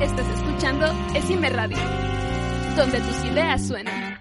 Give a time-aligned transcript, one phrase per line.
[0.00, 1.76] Estás escuchando Esime Radio,
[2.74, 4.18] donde tus ideas suenan.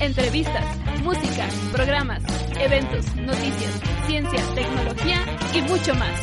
[0.00, 0.64] Entrevistas,
[1.04, 2.20] música, programas,
[2.58, 5.24] eventos, noticias, ciencia, tecnología
[5.54, 6.20] y mucho más.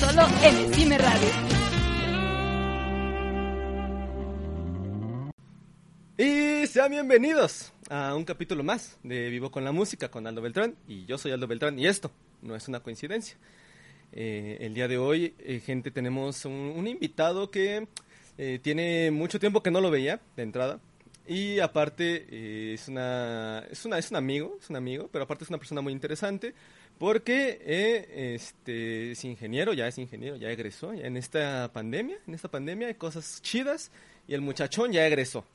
[0.00, 1.28] Solo en Esime Radio.
[6.16, 10.74] Y sean bienvenidos a un capítulo más de Vivo con la Música con Aldo Beltrán.
[10.88, 12.10] Y yo soy Aldo Beltrán y esto
[12.42, 13.36] no es una coincidencia.
[14.12, 17.86] Eh, el día de hoy, eh, gente, tenemos un, invitado que
[18.38, 20.80] eh, tiene mucho tiempo que no lo veía de entrada.
[21.26, 25.50] Y aparte es, una, es, una, es un amigo, es un amigo, pero aparte es
[25.50, 26.54] una persona muy interesante
[26.98, 30.92] porque este, es ingeniero, ya es ingeniero, ya egresó.
[30.92, 33.90] En esta pandemia, en esta pandemia hay cosas chidas
[34.28, 35.46] y el muchachón ya egresó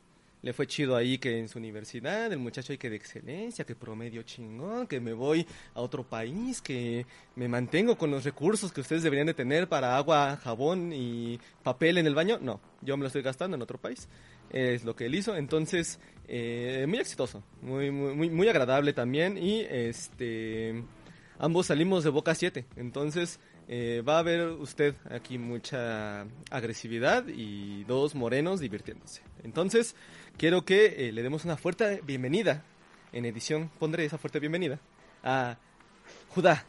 [0.42, 3.76] le fue chido ahí que en su universidad, el muchacho ahí que de excelencia, que
[3.76, 8.82] promedio chingón, que me voy a otro país, que me mantengo con los recursos que
[8.82, 12.40] ustedes deberían de tener para agua, jabón y papel en el baño.
[12.42, 14.08] No, yo me lo estoy gastando en otro país.
[14.50, 15.36] Es lo que él hizo.
[15.36, 19.38] Entonces, eh, muy exitoso, muy, muy, muy agradable también.
[19.38, 20.84] Y este
[21.40, 22.66] ambos salimos de Boca 7.
[22.76, 23.40] Entonces,
[23.72, 29.22] eh, va a ver usted aquí mucha agresividad y dos morenos divirtiéndose.
[29.44, 29.96] Entonces,
[30.38, 32.64] quiero que eh, le demos una fuerte bienvenida.
[33.14, 34.80] En edición pondré esa fuerte bienvenida
[35.24, 35.58] a
[36.30, 36.66] Judá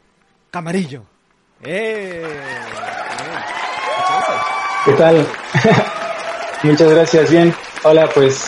[0.51, 1.03] Camarillo.
[1.63, 2.23] ¡Eh!
[4.85, 5.27] ¿Qué tal?
[6.63, 7.31] Muchas gracias.
[7.31, 7.53] Bien.
[7.83, 8.47] Hola, pues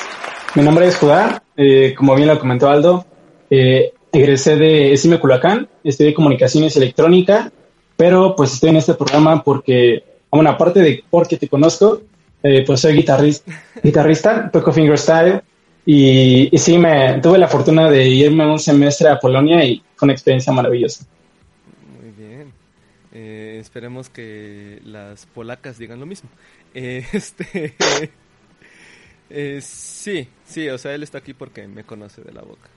[0.54, 1.42] mi nombre es Judá.
[1.58, 3.06] Eh, como bien lo comentó Aldo,
[3.50, 7.52] eh, egresé de ESIME Culacán, estudié comunicaciones electrónica,
[7.96, 12.02] pero pues estoy en este programa porque, bueno, aparte de porque te conozco,
[12.42, 15.42] eh, pues soy guitarrista, guitarrista, toco fingerstyle
[15.86, 20.06] y, y sí, me tuve la fortuna de irme un semestre a Polonia y fue
[20.06, 21.06] una experiencia maravillosa.
[22.02, 22.54] Muy bien.
[23.12, 26.30] Eh, esperemos que las polacas digan lo mismo.
[26.76, 27.76] Eh, este,
[29.30, 32.68] eh, sí, sí, o sea, él está aquí porque me conoce de la boca.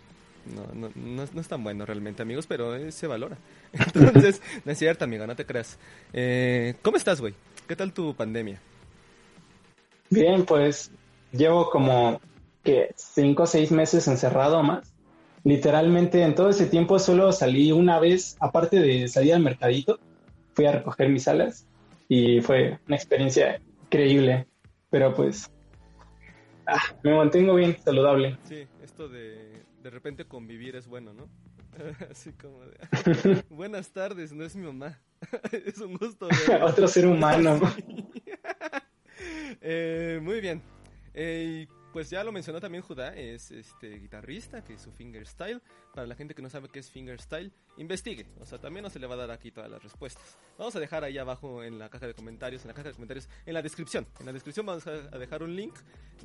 [0.54, 3.38] No, no, no, no es tan bueno realmente, amigos, pero eh, se valora.
[3.72, 5.78] Entonces, no es cierto, amigo, no te creas.
[6.12, 7.34] Eh, ¿Cómo estás, güey?
[7.66, 8.60] ¿Qué tal tu pandemia?
[10.10, 10.90] Bien, pues
[11.32, 12.20] llevo como
[12.62, 14.92] que cinco o seis meses encerrado más.
[15.44, 19.98] Literalmente en todo ese tiempo solo salí una vez, aparte de salir al mercadito,
[20.54, 21.66] fui a recoger mis alas
[22.08, 24.46] y fue una experiencia increíble.
[24.90, 25.50] Pero pues
[26.66, 28.38] ah, me mantengo bien, saludable.
[28.44, 29.56] Sí, esto de
[29.86, 31.28] de repente convivir es bueno, ¿no?
[32.10, 33.44] Así como de...
[33.50, 34.98] Buenas tardes, no es mi mamá.
[35.52, 36.28] es un gusto.
[36.28, 36.66] verla".
[36.66, 37.60] Otro ser humano.
[39.60, 40.62] Eh, muy bien.
[41.14, 45.62] Eh, pues ya lo mencionó también Judá, es este guitarrista, que es su fingerstyle.
[45.94, 48.26] Para la gente que no sabe qué es fingerstyle, investigue.
[48.38, 50.36] O sea, también no se le va a dar aquí todas las respuestas.
[50.58, 53.30] Vamos a dejar ahí abajo en la caja de comentarios, en la caja de comentarios,
[53.46, 54.06] en la descripción.
[54.20, 55.74] En la descripción vamos a a dejar un link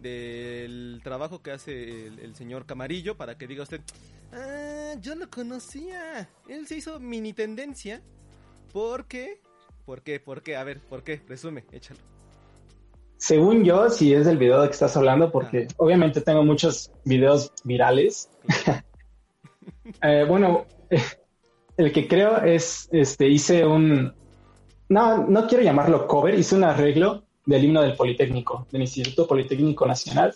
[0.02, 3.82] del trabajo que hace el, el señor Camarillo para que diga usted,
[4.34, 6.30] ah, yo lo conocía.
[6.48, 8.02] Él se hizo mini tendencia
[8.72, 9.42] porque...
[9.86, 10.20] ¿Por qué?
[10.20, 10.56] ¿Por qué?
[10.56, 11.22] A ver, ¿por qué?
[11.28, 12.00] Resume, échalo.
[13.18, 17.52] Según yo, si es del video de que estás hablando, porque obviamente tengo muchos videos
[17.64, 18.30] virales.
[20.02, 20.66] Eh, bueno,
[21.78, 24.14] el que creo es, este, hice un,
[24.90, 29.86] no, no quiero llamarlo cover, hice un arreglo del himno del Politécnico, del Instituto Politécnico
[29.86, 30.36] Nacional.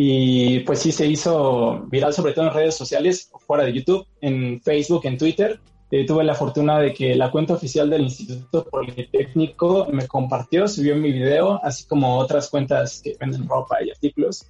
[0.00, 4.60] Y pues sí se hizo viral, sobre todo en redes sociales, fuera de YouTube, en
[4.62, 5.58] Facebook, en Twitter.
[5.90, 10.94] Eh, tuve la fortuna de que la cuenta oficial del Instituto Politécnico me compartió, subió
[10.94, 14.46] mi video, así como otras cuentas que venden ropa y artículos.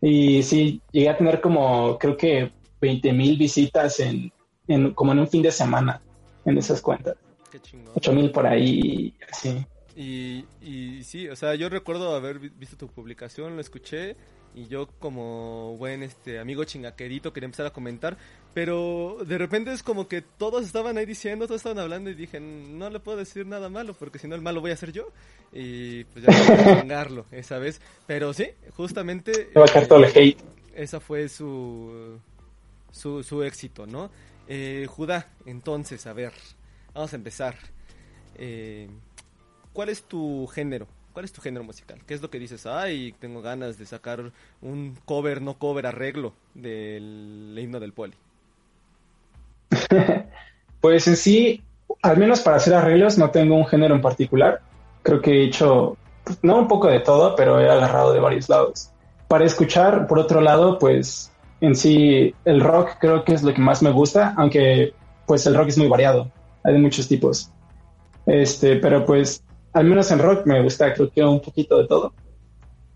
[0.00, 4.32] Y sí, llegué a tener como, creo que 20 mil visitas en,
[4.66, 6.00] en, como en un fin de semana
[6.46, 7.16] en esas cuentas.
[7.52, 7.92] Qué chingón.
[7.96, 9.62] 8 mil por ahí, así.
[9.94, 14.16] Y, y sí, o sea, yo recuerdo haber vi- visto tu publicación, lo escuché
[14.56, 18.16] y yo como buen este amigo chingaquerito quería empezar a comentar,
[18.54, 22.40] pero de repente es como que todos estaban ahí diciendo, todos estaban hablando y dije,
[22.40, 25.08] no le puedo decir nada malo porque si no el malo voy a ser yo
[25.52, 29.86] y pues ya voy a vengarlo esa vez, pero sí, justamente Me va a caer
[29.86, 30.40] todo el hate.
[30.74, 32.18] esa fue su,
[32.90, 34.10] su, su éxito, ¿no?
[34.48, 36.32] Eh, Judá, entonces, a ver,
[36.94, 37.56] vamos a empezar.
[38.36, 38.88] Eh,
[39.72, 40.86] ¿Cuál es tu género?
[41.16, 41.98] ¿Cuál es tu género musical?
[42.06, 42.66] ¿Qué es lo que dices?
[42.66, 48.12] Ay, tengo ganas de sacar un cover, no cover, arreglo del himno del poli.
[50.82, 51.62] Pues en sí,
[52.02, 54.60] al menos para hacer arreglos no tengo un género en particular.
[55.02, 55.96] Creo que he hecho,
[56.42, 58.90] no un poco de todo, pero he agarrado de varios lados.
[59.26, 63.62] Para escuchar, por otro lado, pues en sí el rock creo que es lo que
[63.62, 64.92] más me gusta, aunque
[65.26, 66.30] pues el rock es muy variado,
[66.62, 67.50] hay muchos tipos.
[68.26, 69.42] Este, pero pues
[69.76, 72.14] al menos en rock me gusta creo que un poquito de todo.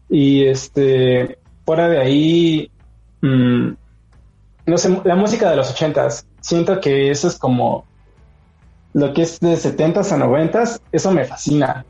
[0.09, 2.71] Y este, fuera de ahí,
[3.21, 3.69] mm,
[4.65, 7.85] no sé, la música de los ochentas, siento que eso es como
[8.95, 11.85] lo que es de setentas a noventas, eso me fascina.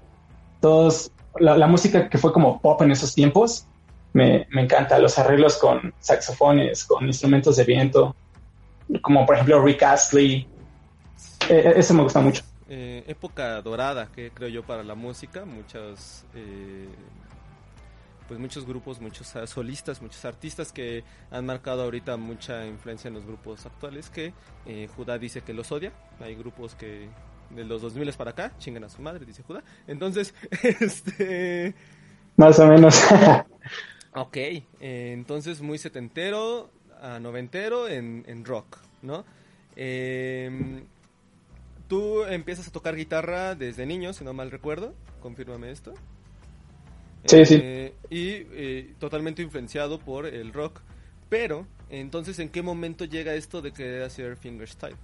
[0.60, 3.66] Todos, la, música que fue como pop en esos tiempos,
[4.12, 4.98] me, me, encanta.
[4.98, 8.16] Los arreglos con saxofones, con instrumentos de viento,
[9.02, 10.48] como por ejemplo Rick Astley.
[11.48, 12.42] E, e, eso me gusta mucho.
[12.72, 15.44] Eh, época dorada, que creo yo, para la música.
[15.44, 16.86] Muchos, eh,
[18.28, 21.02] pues muchos grupos, muchos solistas, muchos artistas que
[21.32, 24.32] han marcado ahorita mucha influencia en los grupos actuales, que
[24.66, 25.92] eh, Judá dice que los odia.
[26.20, 27.08] Hay grupos que
[27.50, 29.64] de los 2000 para acá, chingan a su madre, dice Judá.
[29.88, 30.32] Entonces,
[30.62, 31.74] este...
[32.36, 33.02] Más o menos.
[34.14, 34.36] ok,
[34.78, 36.70] entonces muy setentero
[37.02, 39.24] a noventero en, en rock, ¿no?
[39.74, 40.84] Eh,
[41.90, 44.94] Tú empiezas a tocar guitarra desde niño, si no mal recuerdo.
[45.20, 45.92] Confírmame esto.
[47.24, 47.58] Sí, sí.
[47.60, 50.82] Eh, y eh, totalmente influenciado por el rock.
[51.28, 54.94] Pero, entonces, ¿en qué momento llega esto de querer hacer fingerstyle?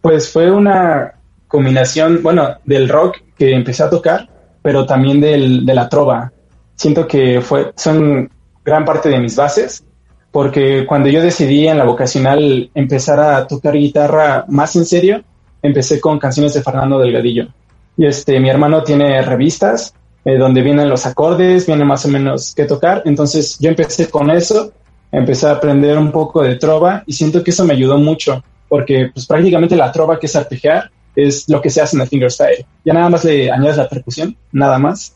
[0.00, 1.14] Pues fue una
[1.46, 4.28] combinación, bueno, del rock que empecé a tocar,
[4.62, 6.32] pero también del, de la trova.
[6.74, 8.28] Siento que fue, son
[8.64, 9.84] gran parte de mis bases
[10.30, 15.22] porque cuando yo decidí en la vocacional empezar a tocar guitarra más en serio,
[15.62, 17.48] empecé con canciones de Fernando Delgadillo.
[17.96, 19.94] Y este, mi hermano tiene revistas
[20.24, 23.02] eh, donde vienen los acordes, viene más o menos qué tocar.
[23.06, 24.72] Entonces yo empecé con eso,
[25.10, 29.10] empecé a aprender un poco de trova y siento que eso me ayudó mucho, porque
[29.12, 32.66] pues prácticamente la trova que es arpegiar es lo que se hace en el fingerstyle.
[32.84, 35.14] Ya nada más le añades la percusión, nada más.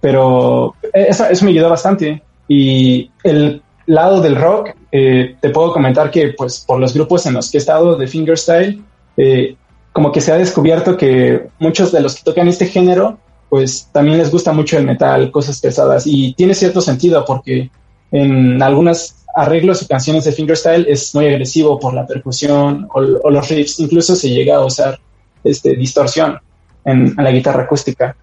[0.00, 2.22] Pero eh, eso, eso me ayudó bastante.
[2.48, 7.34] Y el lado del rock, eh, te puedo comentar que pues por los grupos en
[7.34, 8.82] los que he estado de fingerstyle,
[9.16, 9.56] eh,
[9.92, 13.18] como que se ha descubierto que muchos de los que tocan este género,
[13.48, 17.70] pues también les gusta mucho el metal, cosas pesadas, y tiene cierto sentido porque
[18.12, 23.48] en algunos arreglos y canciones de fingerstyle es muy agresivo por la percusión o, los
[23.48, 24.98] riffs, incluso se llega a usar
[25.44, 26.38] este, distorsión
[26.84, 28.16] en, en la guitarra acústica.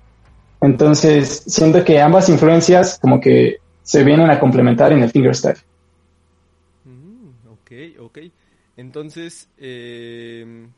[0.61, 3.57] Entonces, siento que ambas influencias como que
[3.87, 5.59] se vienen a complementar en el fingerstyle.
[6.83, 8.17] Mm, ok, ok.
[8.75, 10.69] Entonces, em,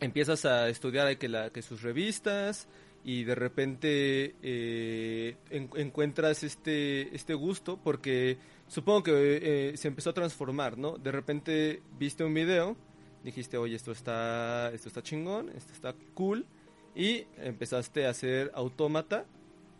[0.00, 2.68] empiezas a estudiar que sus revistas
[3.04, 10.14] y de repente eh, encuentras este, este gusto porque supongo que eh, se empezó a
[10.14, 10.96] transformar, ¿no?
[10.96, 12.76] De repente viste un video,
[13.24, 16.46] dijiste, oye, esto está, esto está chingón, esto está cool,
[16.94, 19.26] y empezaste a hacer autómata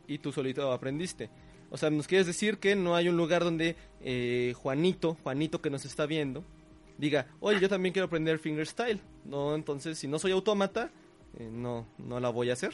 [0.07, 1.31] y tú solito aprendiste.
[1.77, 5.69] O sea, nos quieres decir que no hay un lugar donde eh, Juanito, Juanito que
[5.69, 6.43] nos está viendo,
[6.97, 8.99] diga, oye, yo también quiero aprender fingerstyle.
[9.27, 10.89] No, entonces, si no soy autómata,
[11.39, 12.71] eh, no, no la voy a hacer.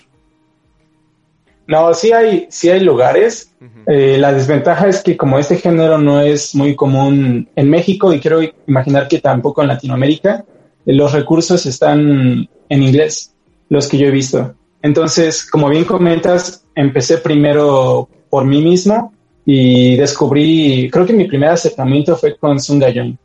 [1.66, 3.52] No, sí hay, sí hay lugares.
[3.88, 8.20] Eh, la desventaja es que como este género no es muy común en México y
[8.20, 8.38] quiero
[8.68, 10.44] imaginar que tampoco en Latinoamérica,
[10.84, 13.34] los recursos están en inglés,
[13.68, 14.54] los que yo he visto.
[14.80, 19.12] Entonces, como bien comentas, empecé primero por mí mismo
[19.44, 23.18] y descubrí, creo que mi primer acercamiento fue con Sungayong,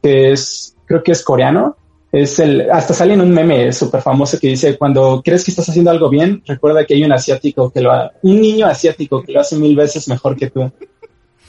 [0.00, 1.76] que es, creo que es coreano.
[2.12, 5.68] Es el, hasta sale en un meme súper famoso que dice, cuando crees que estás
[5.68, 9.32] haciendo algo bien, recuerda que hay un asiático que lo ha, un niño asiático que
[9.32, 10.70] lo hace mil veces mejor que tú.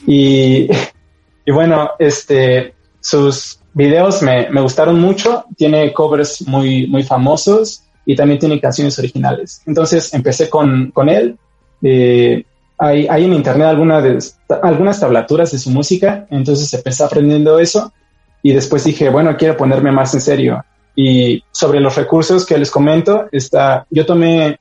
[0.08, 0.68] Y,
[1.46, 8.16] y bueno, este, sus videos me, me, gustaron mucho, tiene covers muy, muy famosos y
[8.16, 9.62] también tiene canciones originales.
[9.68, 11.38] Entonces empecé con, con él.
[11.84, 12.44] Eh,
[12.84, 17.94] hay, en internet algunas tablaturas de su música, entonces empecé aprendiendo eso
[18.42, 20.66] y después dije, bueno, quiero ponerme más en serio.
[20.96, 24.60] Y sobre los recursos que les comento, está, yo tomé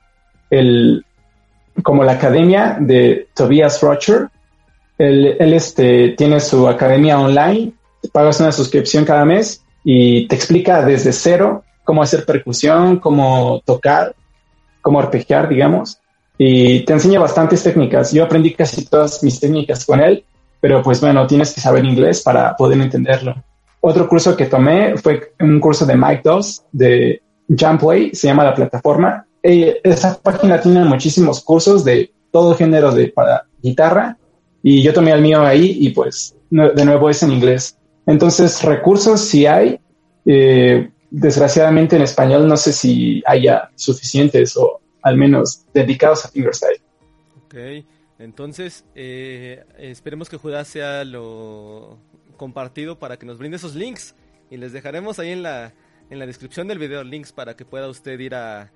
[0.49, 1.05] el,
[1.83, 4.29] como la academia de Tobias Rocher.
[4.97, 7.73] Él, este, tiene su academia online,
[8.13, 14.15] pagas una suscripción cada mes y te explica desde cero cómo hacer percusión, cómo tocar,
[14.81, 15.99] cómo arpegiar, digamos
[16.37, 18.11] y te enseña bastantes técnicas.
[18.11, 20.23] Yo aprendí casi todas mis técnicas con él,
[20.59, 23.35] pero pues bueno, tienes que saber inglés para poder entenderlo.
[23.81, 28.55] Otro curso que tomé fue un curso de Mike Doss de Jumpway, se llama la
[28.55, 29.25] plataforma.
[29.43, 34.17] Y esa página tiene muchísimos cursos de todo género de para guitarra
[34.63, 37.77] y yo tomé el mío ahí y pues de nuevo es en inglés.
[38.05, 39.79] Entonces, recursos sí hay.
[40.25, 46.81] Eh, desgraciadamente en español no sé si haya suficientes o al menos dedicados a fingerstyle.
[47.45, 47.85] Ok,
[48.19, 51.99] entonces eh, esperemos que Judas sea lo
[52.37, 54.15] compartido para que nos brinde esos links
[54.49, 55.73] y les dejaremos ahí en la,
[56.09, 58.71] en la descripción del video links para que pueda usted ir a,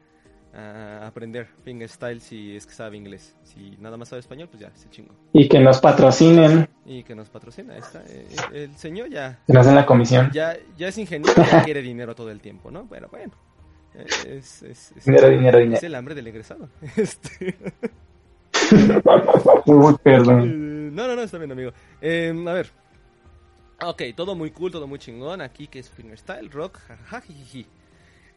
[1.03, 3.35] aprender fingerstyle si es que sabe inglés.
[3.43, 5.13] Si nada más sabe español, pues ya, se chingo.
[5.31, 6.67] Y que nos patrocinen.
[6.83, 8.01] Y que nos patrocina, está.
[8.07, 9.39] Eh, el, señor ya...
[9.45, 10.31] Que nos den la comisión.
[10.33, 12.85] Ya, ya es ingeniero, ya quiere dinero todo el tiempo, ¿no?
[12.85, 13.33] Bueno, bueno.
[13.97, 15.77] Es, es, dinero, dinero, dinero.
[15.77, 16.69] Es el hambre del egresado.
[16.95, 17.55] Este...
[20.03, 20.95] perdón.
[20.95, 21.71] No, no, no, está bien, amigo.
[22.01, 22.71] Eh, a ver.
[23.81, 25.41] Ok, todo muy cool, todo muy chingón.
[25.41, 27.67] Aquí que es fingerstyle, rock, jajajiji.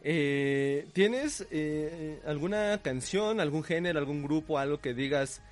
[0.03, 5.43] Eh, ¿Tienes eh, alguna canción, algún género, algún grupo, algo que digas,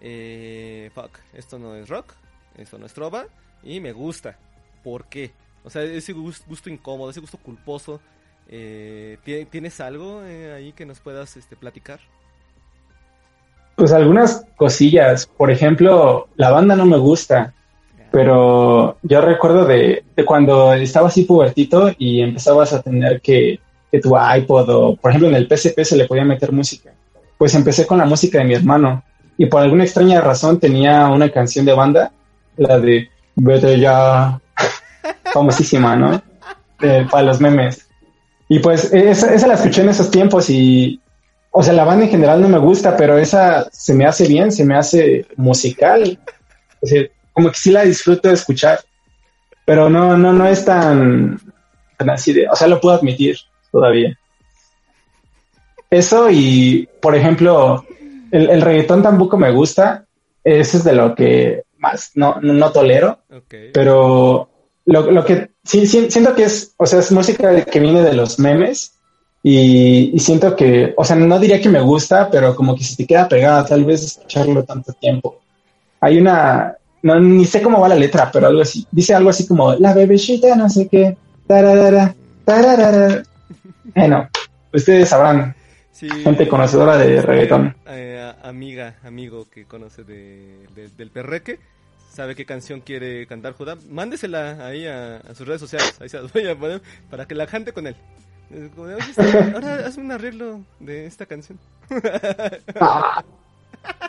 [0.00, 2.12] eh, fuck, esto no es rock,
[2.56, 3.26] esto no es trova
[3.62, 4.38] y me gusta?
[4.82, 5.30] ¿Por qué?
[5.62, 8.00] O sea, ese gusto, incómodo, ese gusto culposo,
[8.48, 9.18] eh,
[9.50, 10.20] ¿tienes algo
[10.54, 12.00] ahí que nos puedas este, platicar?
[13.76, 15.26] Pues algunas cosillas.
[15.26, 17.54] Por ejemplo, la banda no me gusta,
[18.10, 23.58] pero yo recuerdo de, cuando estaba así pubertito y empezabas a tener que,
[23.90, 26.92] que, tu iPod o, por ejemplo, en el PSP se le podía meter música.
[27.38, 29.02] Pues empecé con la música de mi hermano
[29.38, 32.12] y por alguna extraña razón tenía una canción de banda,
[32.56, 34.38] la de Vete ya,
[35.32, 36.22] famosísima, ¿no?
[37.10, 37.88] para los memes.
[38.52, 41.00] Y pues esa, esa la escuché en esos tiempos y
[41.50, 44.52] o sea, la banda en general no me gusta, pero esa se me hace bien,
[44.52, 46.18] se me hace musical.
[46.82, 48.80] O sea, como que sí la disfruto de escuchar,
[49.64, 51.40] pero no, no, no es tan,
[51.96, 53.38] así de, o sea, lo puedo admitir
[53.70, 54.18] todavía.
[55.88, 57.86] Eso y, por ejemplo,
[58.32, 60.04] el, reggaetón tampoco me gusta,
[60.44, 63.20] eso es de lo que más no, no, tolero,
[63.72, 64.50] pero
[64.84, 68.14] lo, lo que sí, sí, siento que es, o sea, es música que viene de
[68.14, 68.94] los memes
[69.42, 73.06] y, siento que, o sea, no diría que me gusta, pero como que se te
[73.06, 75.40] queda pegada, tal vez escucharlo tanto tiempo.
[76.00, 78.86] Hay una, no, ni sé cómo va la letra, pero algo así.
[78.90, 83.22] Dice algo así como, la bebecita, no sé qué, tararara, tararara.
[83.94, 84.28] Bueno,
[84.72, 85.56] ustedes sabrán,
[85.92, 87.74] gente conocedora de reggaetón.
[87.88, 91.58] Eh, amiga, amigo que conoce de, del perreque,
[92.12, 96.20] sabe qué canción quiere cantar Judá, mándesela ahí a, a, sus redes sociales, ahí se
[96.20, 97.96] las voy a poner para que la cante con él.
[99.54, 101.58] Ahora hazme un arreglo de esta canción.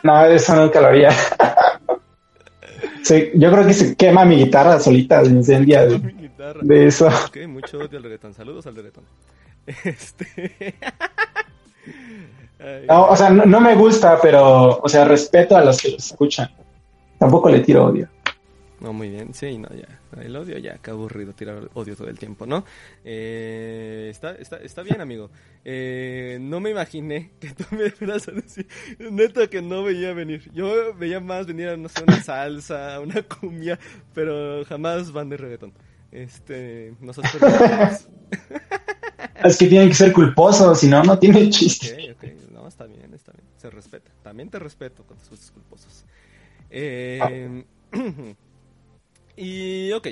[0.02, 1.10] No, eso nunca lo haría.
[3.34, 6.00] yo creo que se quema mi guitarra solita, se incendia de,
[6.62, 7.06] de eso.
[7.06, 8.34] Ok, mucho odio al reggaetón.
[8.34, 9.04] Saludos al reggaetón.
[9.84, 10.74] Este...
[12.86, 16.50] no, o sea, no, me gusta, pero, o sea, respeto a los que lo escuchan.
[17.18, 18.08] Tampoco le tiro odio.
[18.80, 19.88] No, muy bien, sí, no, ya.
[20.20, 22.64] El odio ya, qué aburrido tirar odio todo el tiempo, ¿no?
[23.02, 25.30] Eh, está, está, está bien, amigo.
[25.64, 28.66] Eh, no me imaginé que tú me fueras a decir,
[28.98, 30.50] neta que no veía venir.
[30.52, 33.78] Yo veía más venir, no sé, una salsa, una cumbia,
[34.12, 35.72] pero jamás van de reggaetón.
[36.12, 37.32] Este, nosotros...
[39.44, 42.12] es que tienen que ser culposos, si no, no tiene chiste.
[42.12, 44.10] Ok, ok, no, está bien, está bien, se respeta.
[44.22, 46.04] También te respeto con tus gustos culposos.
[46.70, 47.64] Eh...
[49.36, 50.08] Y ok.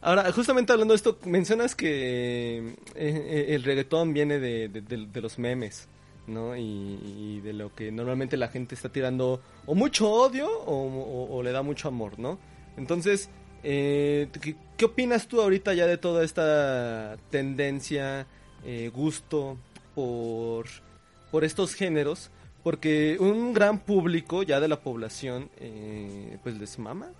[0.00, 5.88] Ahora, justamente hablando de esto, mencionas que eh, eh, el reggaetón viene de, los memes,
[6.26, 6.56] ¿no?
[6.56, 11.62] Y, de lo que normalmente la gente está tirando o mucho odio o, le da
[11.62, 12.38] mucho amor, ¿no?
[12.76, 13.30] Entonces,
[13.62, 14.28] eh,
[14.76, 18.26] ¿qué, opinas tú ahorita ya de toda esta tendencia,
[18.92, 19.56] gusto
[19.94, 20.66] por,
[21.30, 22.32] por estos géneros?
[22.62, 25.50] Porque un gran público ya de la población,
[26.42, 27.10] pues les mama,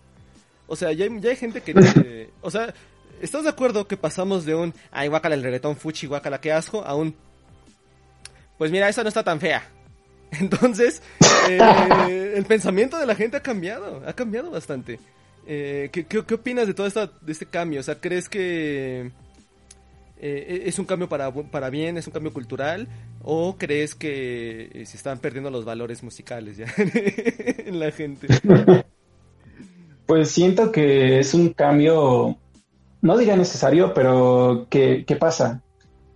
[0.67, 2.31] o sea, ya hay, gente que...
[2.41, 2.73] o sea,
[3.21, 4.73] ¿estás de acuerdo que pasamos de un...
[4.91, 7.15] Ay, guácala el reggaetón fuchi, guácala, qué asco, a un...
[8.57, 9.69] Pues mira, esa no está tan fea.
[10.31, 11.03] Entonces,
[11.51, 14.99] eh, el pensamiento de la gente ha cambiado, ha cambiado bastante.
[15.47, 17.81] Eh, ¿qué, qué, opinas de todo esta, de este cambio?
[17.81, 19.11] O sea, ¿crees que
[20.25, 22.87] eh, es un cambio para, para bien, es un cambio cultural?
[23.23, 28.29] ¿O crees que se están perdiendo los valores musicales ya en la gente?
[30.07, 32.37] Pues siento que es un cambio,
[33.00, 35.62] no diría necesario, pero ¿qué, pasa?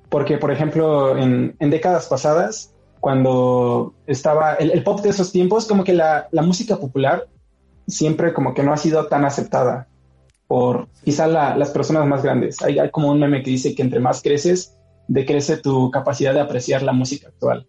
[0.09, 5.95] Porque, por ejemplo, en, décadas pasadas, cuando estaba el, pop de esos tiempos, como que
[5.95, 7.27] la, música popular
[7.89, 9.89] siempre como que no ha sido tan aceptada
[10.47, 12.63] por quizá las personas más grandes.
[12.63, 14.77] Hay, hay, como un meme que dice que entre más creces,
[15.09, 17.67] decrece tu capacidad de apreciar la música actual.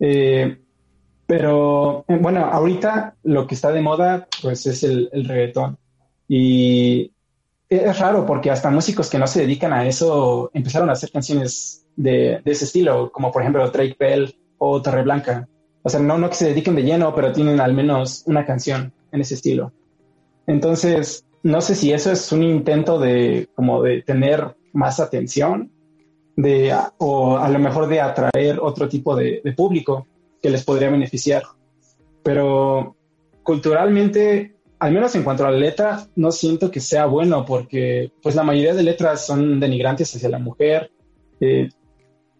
[0.00, 0.58] Eh,
[1.26, 5.78] pero eh, bueno, ahorita lo que está de moda pues es el, el reggaetón.
[6.28, 7.12] Y
[7.68, 11.86] es raro porque hasta músicos que no se dedican a eso empezaron a hacer canciones
[11.96, 15.48] de, de ese estilo, como por ejemplo Drake Bell o Torreblanca.
[15.82, 18.92] O sea, no, no que se dediquen de lleno, pero tienen al menos una canción
[19.12, 19.72] en ese estilo.
[20.46, 25.70] Entonces, no sé si eso es un intento de como de tener más atención
[26.36, 30.06] de, o a lo mejor de atraer otro tipo de, público
[30.42, 31.42] que les podría beneficiar.
[32.22, 32.96] Pero
[33.42, 38.34] culturalmente, al menos en cuanto a la letra, no siento que sea bueno porque pues
[38.34, 40.90] la mayoría de letras son denigrantes hacia la mujer.
[41.40, 41.68] Eh,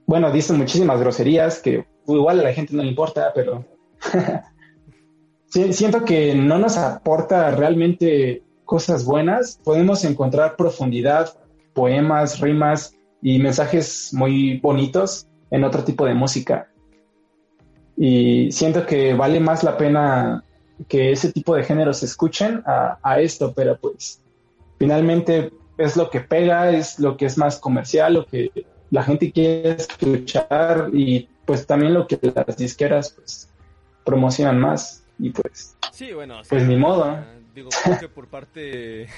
[0.07, 3.67] bueno, dicen muchísimas groserías que igual a la gente no le importa, pero
[5.73, 9.61] siento que no nos aporta realmente cosas buenas.
[9.63, 11.37] Podemos encontrar profundidad,
[11.73, 16.69] poemas, rimas y mensajes muy bonitos en otro tipo de música.
[17.97, 20.45] Y siento que vale más la pena
[20.89, 24.21] que ese tipo de géneros se escuchen a, esto, pero pues
[24.79, 28.51] finalmente es lo que pega, es lo que es más comercial, lo que
[28.91, 33.49] la gente quiere escuchar y pues también lo que las disqueras pues
[34.05, 37.19] promocionan más y pues sí bueno pues ni modo
[37.55, 37.71] digo
[38.01, 39.09] que por parte de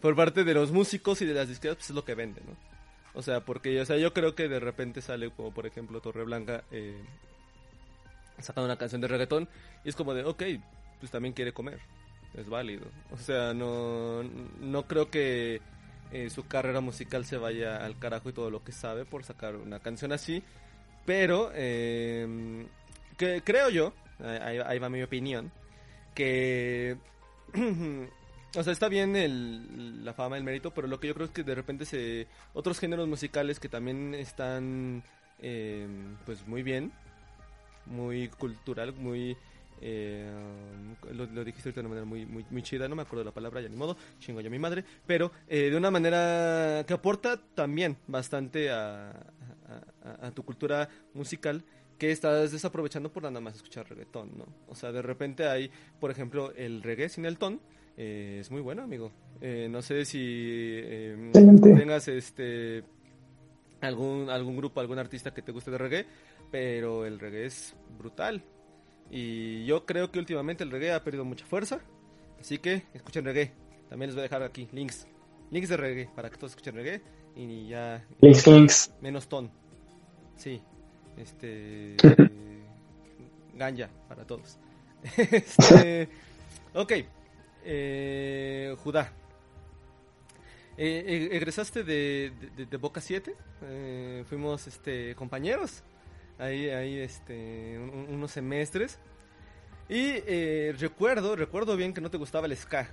[0.00, 2.56] por parte de los músicos y de las disqueras, pues es lo que vende, ¿no?
[3.14, 6.24] O sea, porque o sea, yo creo que de repente sale como por ejemplo Torre
[6.24, 7.02] Blanca eh,
[8.38, 9.48] sacando una canción de reggaetón
[9.84, 10.42] y es como de, ok,
[11.00, 11.80] pues también quiere comer,
[12.34, 12.86] es válido.
[13.10, 15.60] O sea, no, no creo que
[16.12, 19.56] eh, su carrera musical se vaya al carajo y todo lo que sabe por sacar
[19.56, 20.42] una canción así,
[21.04, 22.66] pero eh,
[23.18, 25.50] que creo yo, ahí va mi opinión,
[28.56, 31.32] O sea, está bien el, la fama, el mérito, pero lo que yo creo es
[31.32, 35.04] que de repente se otros géneros musicales que también están
[35.38, 35.86] eh,
[36.26, 36.90] pues muy bien,
[37.86, 39.36] muy cultural, muy
[39.80, 40.28] eh,
[41.12, 43.68] lo, dijiste de una manera muy, muy, muy chida, no me acuerdo la palabra, ya
[43.68, 48.70] ni modo, chingo yo mi madre, pero eh, de una manera que aporta también bastante
[48.70, 49.12] a,
[50.34, 51.62] tu cultura musical
[52.00, 54.46] que estás desaprovechando por nada más escuchar reggaetón, ¿no?
[54.68, 57.60] O sea, de repente hay, por ejemplo, el reggae sin el ton,
[57.98, 59.12] eh, es muy bueno, amigo.
[59.42, 62.84] Eh, no sé si eh, tengas este
[63.82, 66.06] algún algún grupo, algún artista que te guste de reggae,
[66.50, 68.42] pero el reggae es brutal.
[69.10, 71.80] Y yo creo que últimamente el reggae ha perdido mucha fuerza,
[72.40, 73.52] así que escuchen reggae.
[73.90, 75.06] También les voy a dejar aquí links,
[75.50, 77.02] links de reggae para que todos escuchen reggae
[77.36, 78.94] y ya links, links.
[79.02, 79.50] menos ton.
[80.36, 80.62] Sí.
[81.20, 81.96] Este
[83.54, 84.58] ganja para todos.
[85.16, 86.08] este,
[86.74, 86.92] ok.
[87.64, 89.12] Eh, Judá.
[90.82, 92.32] Eh, eh, egresaste de,
[92.80, 95.82] Boca 7, eh, fuimos este, compañeros,
[96.38, 98.98] ahí, ahí este, unos semestres.
[99.90, 100.20] Y
[100.70, 102.88] recuerdo, recuerdo bien que no te gustaba el ska.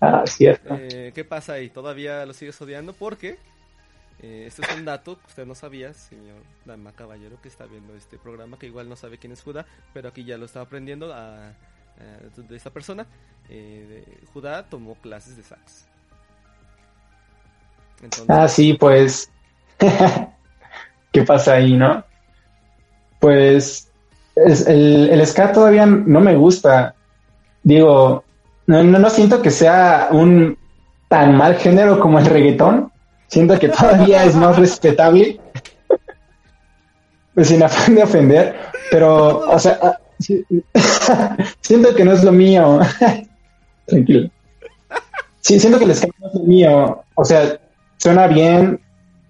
[0.00, 0.76] Ah, cierto.
[1.14, 1.68] ¿Qué pasa ahí?
[1.68, 2.92] ¿Todavía lo sigues odiando?
[2.94, 3.38] Porque
[4.18, 8.18] este es un dato que usted no sabía, señor Dama Caballero, que está viendo este
[8.18, 12.56] programa, que igual no sabe quién es Judá, pero aquí ya lo está aprendiendo de
[12.56, 13.06] esta persona,
[13.48, 15.86] eh, Judá tomó clases de sax.
[18.28, 19.30] ah, sí, pues.
[21.12, 22.04] ¿Qué pasa ahí, no?
[23.20, 23.90] Pues
[24.34, 26.94] el, el ska todavía no me gusta.
[27.62, 28.24] Digo,
[28.66, 30.58] no, no, siento que sea un
[31.08, 32.92] tan mal género como el reggaetón.
[33.28, 35.40] Siento que todavía es más respetable.
[37.34, 38.56] pues sin afán de ofender.
[38.90, 39.98] Pero, o sea,
[41.60, 42.80] siento que no es lo mío.
[43.86, 44.30] Tranquilo.
[45.40, 47.04] Siento que el ska no es lo mío.
[47.14, 47.58] O sea,
[47.96, 48.80] suena bien.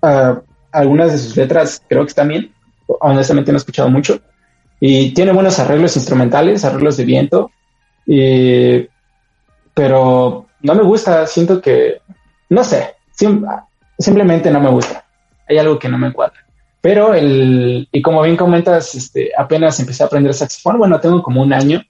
[0.03, 0.41] Ah,
[0.73, 2.53] algunas de sus letras creo que están bien.
[2.87, 4.21] Honestamente no he escuchado mucho.
[4.79, 7.51] Y tiene buenos arreglos instrumentales, arreglos de viento.
[9.75, 11.27] pero no me gusta.
[11.27, 12.01] Siento que,
[12.51, 12.95] no sé,
[13.99, 15.05] simplemente no me gusta.
[15.49, 16.47] Hay algo que no me cuadra.
[16.81, 21.43] Pero el, y como bien comentas, este, apenas empecé a aprender saxofón, bueno, tengo como
[21.43, 21.83] un año,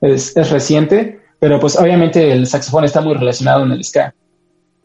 [0.00, 4.14] es, es reciente, pero pues obviamente el saxofón está muy relacionado en el ska.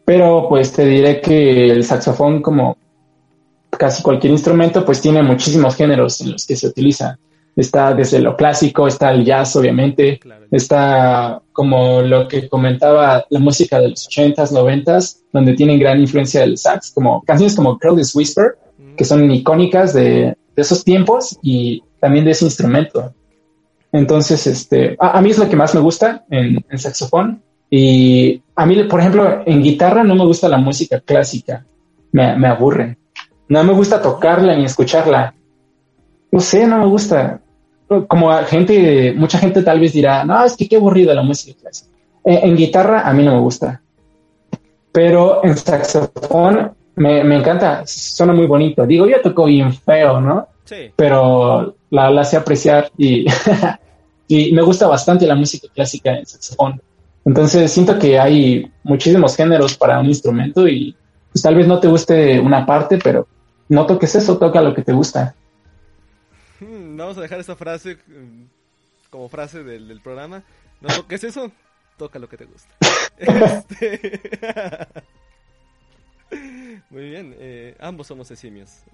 [0.06, 2.78] Pero pues te diré que el saxofón, como
[3.70, 7.18] casi cualquier instrumento, pues tiene muchísimos géneros en los que se utiliza.
[7.56, 13.80] Está desde lo clásico, está el jazz, obviamente, está como lo que comentaba la música
[13.80, 18.58] de los 80s, 90s, donde tienen gran influencia del sax, como canciones como Curly's Whisper,
[18.96, 23.14] que son icónicas de, esos tiempos y también de ese instrumento.
[23.92, 27.42] Entonces, este, a, mí es lo que más me gusta en, saxofón.
[27.70, 31.66] Y a mí, por ejemplo, en guitarra no me gusta la música clásica.
[32.12, 32.98] Me, me aburre.
[33.50, 35.34] No me gusta tocarla ni escucharla.
[36.32, 37.41] No sé, no me gusta.
[38.08, 41.92] Como gente, mucha gente tal vez dirá, no, es que qué aburrido la música clásica.
[42.24, 43.82] en guitarra a mí no me gusta.
[44.92, 48.86] Pero en saxofón me, me encanta, suena muy bonito.
[48.86, 50.48] Digo, yo toco bien feo, ¿no?
[50.64, 50.92] Sí.
[50.96, 53.26] Pero la, la sé apreciar y,
[54.28, 56.82] y me gusta bastante la música clásica en saxofón.
[57.26, 60.96] Entonces siento que hay muchísimos géneros para un instrumento y
[61.32, 63.28] pues, tal vez no te guste una parte, pero
[63.70, 65.36] no toques eso, toca lo que te gusta.
[67.02, 68.44] Vamos a dejar esa frase mm,
[69.10, 70.44] como frase del, programa.
[70.82, 71.52] No toques eso,
[71.98, 72.74] toca lo que te gusta.
[73.18, 74.20] Este,
[76.90, 78.84] muy bien, eh, ambos somos simios.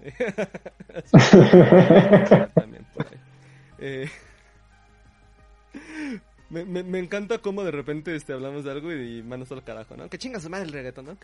[3.80, 4.10] Eh,
[6.50, 10.10] me, me, encanta cómo de repente este, hablamos de algo y, manos al carajo, ¿no?
[10.10, 11.16] Que chingas madre el reggaetón, ¿no?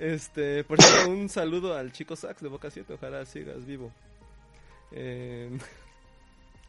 [0.00, 3.92] Este, por cierto, un saludo al chico Sax de Boca 7, ojalá sigas vivo.
[4.90, 5.56] Eh,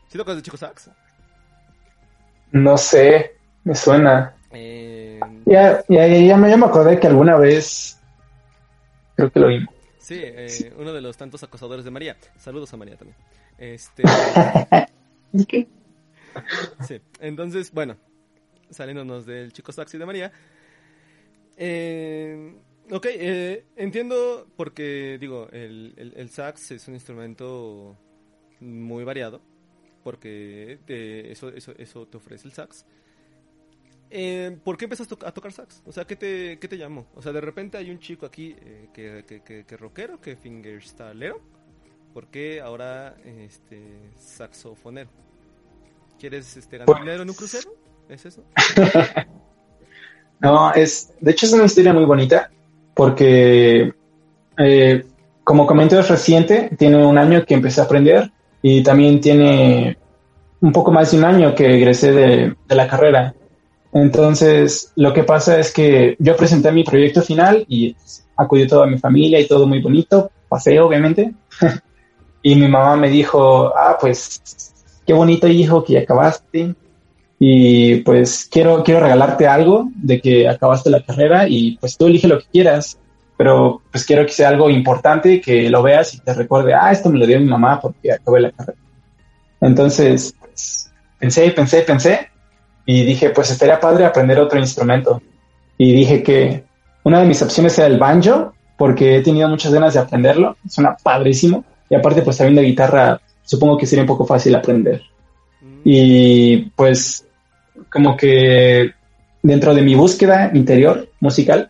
[0.08, 0.90] ¿Sí tocas de chico Sax?
[2.52, 4.36] No sé, me suena.
[4.52, 5.20] Eh...
[5.46, 8.00] Ya, ya, ya, me, ya me acordé que alguna vez
[9.16, 9.48] creo que lo.
[9.98, 12.16] Sí, eh, uno de los tantos acosadores de María.
[12.38, 13.18] Saludos a María también.
[13.58, 14.04] Este.
[15.48, 15.68] ¿Qué?
[16.88, 17.98] Sí, entonces, bueno,
[18.70, 20.32] saliéndonos del chico Saxi de María.
[21.58, 22.56] Eh,
[22.92, 27.98] ok, eh, entiendo porque, digo, el, el, sax es un instrumento
[28.60, 29.42] muy variado,
[30.06, 30.78] porque
[31.32, 32.86] eso, eso, eso te ofrece el sax.
[34.12, 35.82] Eh, ¿Por qué empezaste a tocar sax?
[35.84, 37.08] O sea, ¿qué te, qué te llamó?
[37.16, 40.36] O sea, de repente hay un chico aquí eh, que, que, que, que, rockero, que
[40.36, 41.42] fingerstylero.
[42.14, 43.82] ¿Por qué ahora este,
[44.16, 45.10] saxofonero?
[46.20, 47.74] ¿Quieres este, ganar dinero en un crucero?
[48.08, 48.44] ¿Es eso?
[50.40, 52.52] no, es, de hecho es una historia muy bonita
[52.94, 53.92] porque,
[54.60, 55.06] eh,
[55.44, 58.32] como comenté, es reciente, tiene un año que empecé a aprender
[58.68, 59.96] y también tiene
[60.60, 63.36] un poco más de un año que egresé de, la carrera.
[63.94, 67.96] Entonces, lo que pasa es que yo presenté mi proyecto final y
[68.36, 71.32] acudió toda mi familia y todo muy bonito, pasé obviamente,
[72.42, 74.42] y mi mamá me dijo, ah, pues
[75.06, 76.74] qué bonito hijo que acabaste.
[77.38, 82.28] Y pues quiero, quiero regalarte algo de que acabaste la carrera y pues tú elige
[82.28, 82.98] lo que quieras,
[83.38, 87.10] pero pues quiero que sea algo importante, que lo veas y te recuerde, ah, esto
[87.10, 88.80] me lo dio mi mamá porque acabé la carrera.
[89.62, 92.30] Entonces, pues, pensé, pensé, pensé
[92.86, 95.22] y dije, pues estaría padre aprender otro instrumento.
[95.78, 96.64] Y dije que
[97.04, 100.96] una de mis opciones era el banjo, porque he tenido muchas ganas de aprenderlo, suena
[101.02, 101.66] padrísimo.
[101.90, 105.02] Y aparte, pues también de guitarra supongo que sería un poco fácil aprender.
[105.62, 105.82] Mm.
[105.84, 107.26] Y pues
[107.90, 108.92] como que
[109.42, 111.70] dentro de mi búsqueda interior musical,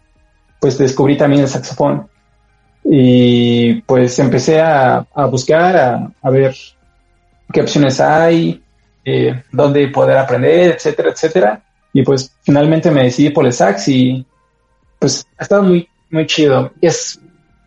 [0.65, 2.07] pues descubrí también el saxofón.
[2.83, 6.55] Y pues empecé a, buscar, a, ver
[7.53, 8.63] qué opciones hay,
[9.03, 11.61] eh, dónde poder aprender, etcétera, etcétera.
[11.93, 14.25] Y pues finalmente me decidí por el sax y
[14.97, 16.71] pues ha estado muy, muy chido.
[16.81, 17.21] Y es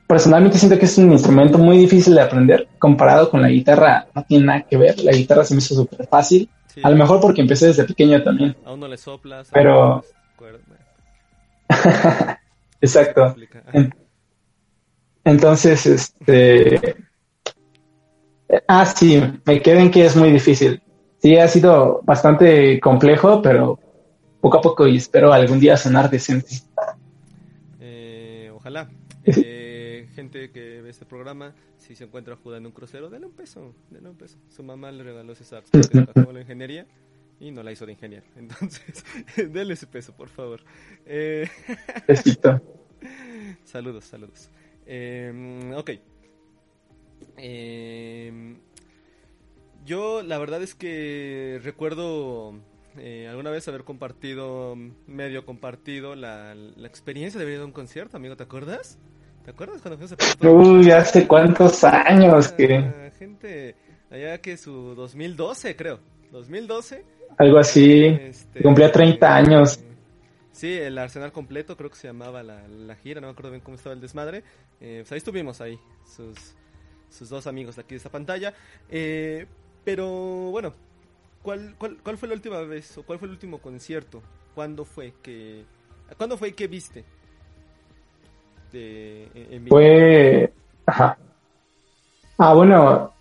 [0.08, 4.08] personalmente siento que es un instrumento muy difícil de aprender comparado con la guitarra.
[4.12, 4.98] No tiene nada que ver.
[5.04, 6.50] La guitarra se me hizo súper fácil.
[6.82, 8.56] A lo mejor porque empecé desde pequeño también.
[8.66, 9.50] A uno le soplas.
[9.52, 10.02] Pero...
[12.80, 13.34] Exacto.
[15.24, 16.96] Entonces, este...
[18.66, 20.82] Ah, sí, me queden que es muy difícil.
[21.18, 23.78] Sí, ha sido bastante complejo, pero
[24.40, 26.54] poco a poco y espero algún día sonar decente.
[27.80, 28.88] Eh, ojalá.
[29.26, 33.32] Eh, gente que ve este programa, si se encuentra jugando en un crucero, denle un
[33.32, 34.38] peso, denle un peso.
[34.48, 36.86] Su mamá le regaló ese sax porque acabó la ingeniería
[37.40, 38.26] y no la hizo de ingeniero.
[38.36, 39.04] Entonces,
[39.36, 40.60] denle ese peso, por favor.
[41.06, 41.48] Eh...
[43.64, 44.50] saludos, saludos.
[44.86, 45.90] Eh, ok.
[47.36, 48.56] Eh,
[49.84, 52.54] yo la verdad es que recuerdo
[52.96, 58.16] eh, alguna vez haber compartido, medio compartido la, la experiencia de venir a un concierto,
[58.16, 58.98] amigo, ¿te acuerdas?
[59.44, 63.12] ¿Te acuerdas cuando fuimos a Uy, hace cuántos años que...
[63.18, 63.76] Gente,
[64.10, 66.00] allá que su 2012, creo.
[66.32, 67.17] 2012.
[67.36, 68.04] Algo así.
[68.06, 69.80] Este, cumplía 30 años.
[70.52, 73.76] Sí, el Arsenal completo, creo que se llamaba la, gira, no me acuerdo bien cómo
[73.76, 74.42] estaba el desmadre.
[74.80, 76.36] Eh, pues ahí estuvimos, ahí, sus,
[77.10, 78.52] sus dos amigos de aquí de esta pantalla.
[78.88, 79.46] Eh,
[79.84, 80.06] pero
[80.50, 80.72] bueno,
[81.42, 84.20] ¿cuál, cuál, ¿cuál fue la última vez o cuál fue el último concierto?
[84.54, 85.64] ¿Cuándo fue que,
[86.16, 87.04] ¿cuándo fue que viste?
[89.68, 90.52] Fue.
[90.86, 91.18] Ajá.
[92.38, 93.14] Ah, bueno.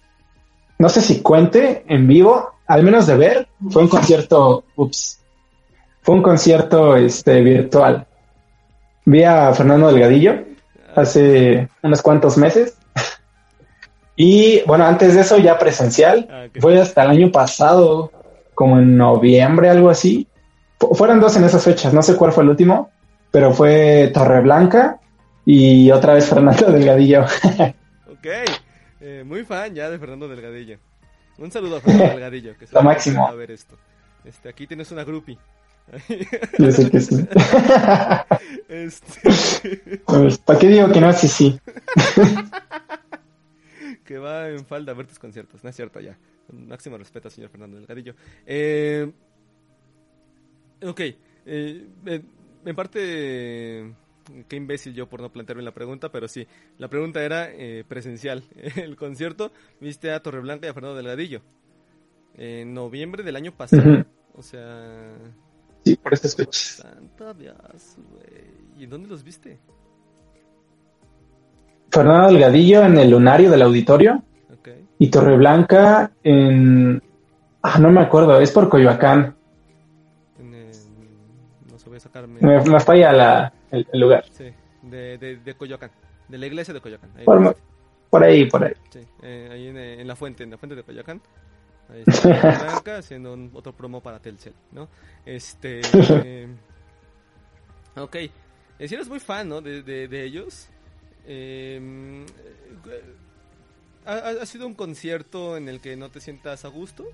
[0.80, 3.47] No sé si cuente en vivo, al menos de ver.
[3.69, 4.63] Fue un concierto.
[4.75, 5.19] Ups.
[6.01, 8.06] Fue un concierto este, virtual.
[9.06, 10.43] Vi a Fernando Delgadillo
[10.95, 12.77] hace unos cuantos meses.
[14.19, 16.27] Y bueno, antes de eso ya presencial.
[16.32, 18.12] Ah, fue hasta el año pasado,
[18.56, 20.27] como en noviembre, algo así.
[20.93, 22.89] fueron dos en esas fechas, no sé cuál fue el último,
[23.30, 24.99] pero fue Torreblanca
[25.45, 27.25] y otra vez Fernando Delgadillo.
[28.12, 28.25] ok,
[29.01, 30.80] eh, muy fan ya de Fernando Delgadillo.
[31.38, 32.58] Un saludo a Fernando Delgadillo.
[32.58, 33.28] Que Lo máximo.
[33.28, 33.78] A ver esto.
[34.23, 35.38] Este, aquí tienes una groupie.
[36.58, 37.28] Yo sé que sí.
[38.67, 41.13] Este, Pues, ¿Para qué digo que no?
[41.13, 41.60] Sí, sí.
[44.04, 46.17] que va en falda a ver tus conciertos, no es cierto ya.
[46.52, 48.15] Máximo respeto, señor Fernando Delgadillo.
[48.45, 49.10] Eh,
[50.84, 51.00] ok,
[51.45, 51.86] eh,
[52.65, 53.93] en parte,
[54.47, 58.43] qué imbécil yo por no plantearme la pregunta, pero sí, la pregunta era eh, presencial.
[58.75, 61.41] El concierto, viste a Torreblanca y a Fernando Delgadillo.
[62.35, 64.05] En noviembre del año pasado.
[64.35, 65.13] O sea,
[65.83, 66.83] Sí, por estas fechas.
[66.83, 67.55] santa Dios,
[68.11, 68.43] güey.
[68.77, 69.57] ¿Y en dónde los viste?
[71.91, 74.21] Fernando Delgadillo en el lunario del auditorio
[74.53, 74.69] Ok.
[74.99, 77.01] y Torreblanca en...
[77.61, 79.35] Ah, no me acuerdo, es por Coyoacán.
[80.39, 80.71] En el-
[81.71, 82.39] no se voy a sacarme.
[82.41, 84.25] Me, me falla la, el, el lugar.
[84.30, 85.91] Sí, de, de, de Coyoacán.
[86.27, 87.12] De la iglesia de Coyoacán.
[87.17, 87.56] Ahí, Por,
[88.10, 88.73] por ahí, por ahí.
[88.89, 91.21] sí, eh, ahí en, eh, en la fuente, en la fuente de Coyoacán.
[91.89, 94.89] Ahí está Blanca haciendo un, otro promo para Telcel, ¿no?
[95.25, 95.99] Este.
[96.01, 96.47] eh,
[97.95, 98.15] ok.
[98.80, 99.62] Eh, si eres muy fan, ¿no?
[99.62, 100.69] De, de, de ellos.
[101.25, 102.25] eh,
[104.06, 107.06] ¿ha, ha- ha sido un concierto en el que no te sientas a gusto?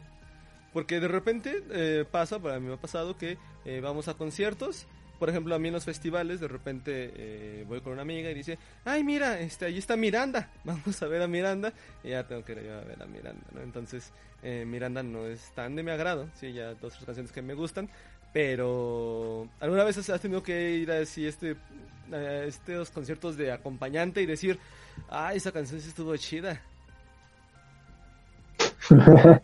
[0.71, 4.87] Porque de repente eh, pasa, para mí me ha pasado que eh, vamos a conciertos.
[5.23, 8.33] Por ejemplo, a mí en los festivales, de repente eh, voy con una amiga y
[8.33, 11.71] dice, ay, mira, este, ahí está Miranda, vamos a ver a Miranda.
[12.03, 13.61] Y ya tengo que ir a ver a Miranda, ¿no?
[13.61, 14.11] Entonces,
[14.43, 17.53] eh, Miranda no es tan de mi agrado, sí, ya dos tres canciones que me
[17.53, 17.87] gustan.
[18.33, 21.55] Pero, ¿alguna vez has tenido que ir a así este,
[22.11, 24.59] a estos conciertos de acompañante y decir,
[25.09, 26.61] ah, esa canción sí estuvo chida?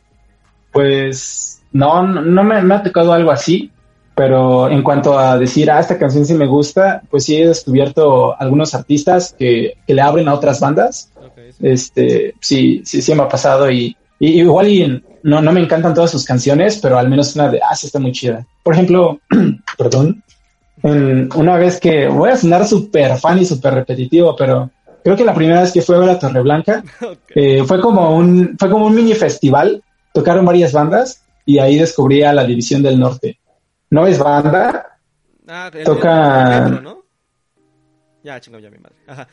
[0.72, 3.72] Pues no, no, me ha tocado algo así,
[4.20, 8.38] pero en cuanto a decir, ah, esta canción sí me gusta, pues sí he descubierto
[8.38, 11.10] algunos artistas que, que le abren a otras bandas.
[11.54, 11.56] Sí.
[11.62, 15.94] Este, sí, sí, sí me ha pasado y, y igual y no, no me encantan
[15.94, 18.46] todas sus canciones, pero al menos una de, ah, sí está muy chida.
[18.62, 19.22] Por ejemplo,
[19.78, 20.22] perdón,
[20.84, 24.70] en una vez que voy a sonar súper fan y súper repetitivo, pero
[25.02, 27.18] creo que la primera vez que fui a ver a Torreblanca Ok.
[27.36, 32.22] eh, fue como un fue como un mini festival tocaron varias bandas y ahí descubrí
[32.24, 33.39] a la División del Norte
[33.90, 34.98] no es banda.
[35.48, 37.04] Ah, el, Toca- el ¿no?
[38.24, 38.96] Ya, chingado, ya mi madre.
[39.08, 39.28] Ajá.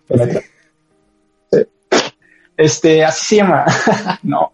[2.57, 3.65] Este así se llama.
[4.23, 4.53] No.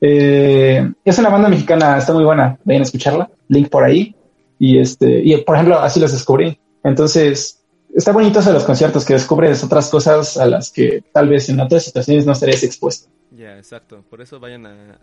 [0.00, 2.58] Eh, es una banda mexicana está muy buena.
[2.64, 3.30] Vayan a escucharla.
[3.48, 4.14] Link por ahí.
[4.58, 6.60] Y este y por ejemplo así los descubrí.
[6.82, 11.28] Entonces está bonito eso de los conciertos que descubres otras cosas a las que tal
[11.28, 13.08] vez en otras situaciones no estarías expuesto
[13.48, 14.02] Ya, exacto.
[14.02, 14.94] Por eso vayan a,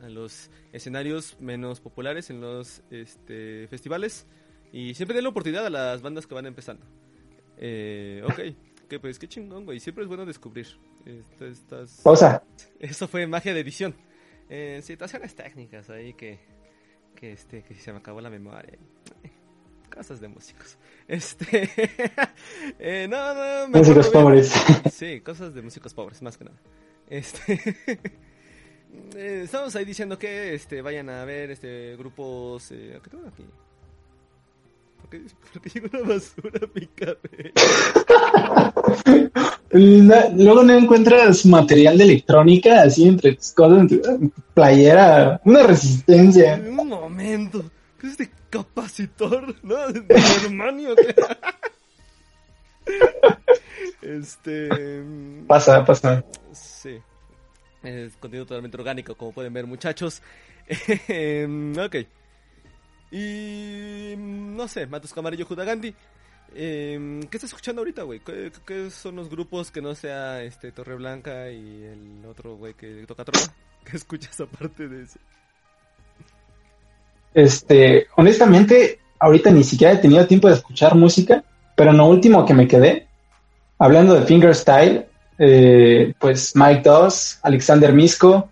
[0.00, 4.26] a- a los escenarios menos populares en los este, festivales
[4.72, 6.86] y siempre den la oportunidad a las bandas que van empezando.
[7.56, 9.80] Eh, ok, que pues qué chingón, güey.
[9.80, 10.66] Siempre es bueno descubrir.
[11.04, 12.42] Esto- estas- pausa
[12.78, 13.94] Eso fue magia de edición.
[14.48, 16.38] Eh, situaciones técnicas ahí que,
[17.16, 18.78] que, este, que se me acabó la memoria.
[19.92, 20.76] Cosas de músicos.
[21.06, 21.68] Este.
[22.78, 24.52] eh, no, no, me músicos pobres
[24.92, 26.56] Sí, cosas de músicos pobres, más que nada.
[27.08, 27.60] Este.
[29.16, 32.70] eh, estamos ahí diciendo que este, vayan a ver este grupos.
[32.72, 33.44] Eh, ¿Qué tengo aquí?
[35.00, 35.20] ¿Por qué,
[35.52, 36.88] por qué llegó una basura a mi?
[40.02, 44.00] No- luego no encuentras material de electrónica así entre tus cosas, entre
[44.54, 46.60] playera, una resistencia.
[46.66, 47.64] Un momento.
[48.00, 49.54] ¿Qué es este capacitor?
[49.64, 49.88] ¿No?
[49.88, 50.94] ¿De Germanio?
[54.02, 54.68] Este.
[55.02, 56.24] mm, Pasa, pasa.
[57.84, 60.22] Es contenido totalmente orgánico, como pueden ver, muchachos.
[61.08, 61.96] Em, ok.
[63.10, 64.14] Y.
[64.16, 65.94] mm, No sé, Matos Camarillo Judagandi.
[66.54, 68.20] Em, ¿Qué estás escuchando ahorita, güey?
[68.20, 72.74] ¿Qué, qué son los grupos que no sea este Torre Blanca y el otro güey
[72.74, 73.46] que toca trova?
[73.84, 75.18] ¿Qué escuchas aparte de eso?
[77.34, 81.44] Este, honestamente, ahorita ni siquiera he tenido tiempo de escuchar música,
[81.76, 83.08] pero en lo último que me quedé,
[83.78, 85.06] hablando de fingerstyle,
[85.38, 88.48] eh, pues Mike Doss, Alexander Misco,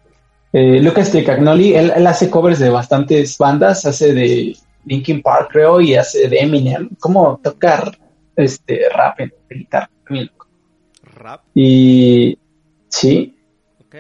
[0.53, 5.81] eh, Lucas Tricagnoli, él, él hace covers de bastantes bandas, hace de Linkin Park, creo,
[5.81, 7.97] y hace de Eminem, como tocar
[8.37, 10.47] este rap en guitarra, loco.
[11.15, 11.43] ¿Rap?
[11.55, 12.39] Y
[12.89, 13.37] sí,
[13.81, 13.97] Ok.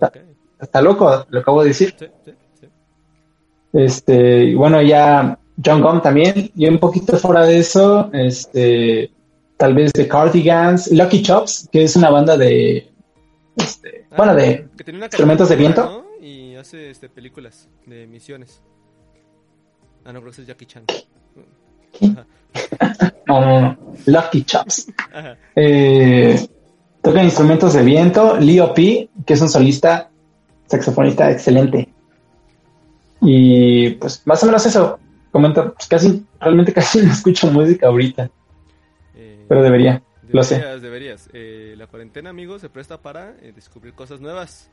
[0.00, 0.16] Ok.
[0.60, 1.94] está loco, lo acabo de decir.
[1.98, 2.66] Sí, sí, sí.
[3.72, 9.10] Este, bueno, ya John Gum también, y un poquito fuera de eso, este,
[9.58, 12.90] tal vez The Cardigans, Lucky Chops, que es una banda de,
[13.56, 15.84] este, Ah, bueno, de, que tenía una instrumentos de viento.
[15.84, 16.24] ¿no?
[16.24, 18.62] Y hace este, películas de misiones.
[20.04, 20.84] Ah, no, creo que es Jackie Chan.
[22.02, 22.26] Ajá.
[23.26, 24.88] no, no, no, Lucky Chops.
[25.12, 25.36] Ajá.
[25.54, 26.48] Eh,
[27.02, 30.10] toca instrumentos de viento, Leo P, que es un solista,
[30.66, 31.88] saxofonista excelente.
[33.20, 34.98] Y pues más o menos eso.
[35.30, 38.30] Comenta, pues casi, realmente casi no escucho música ahorita.
[39.48, 40.60] Eh, pero debería, lo sé.
[40.78, 41.30] Deberías.
[41.32, 44.70] Eh, la cuarentena, amigos, se presta para eh, descubrir cosas nuevas.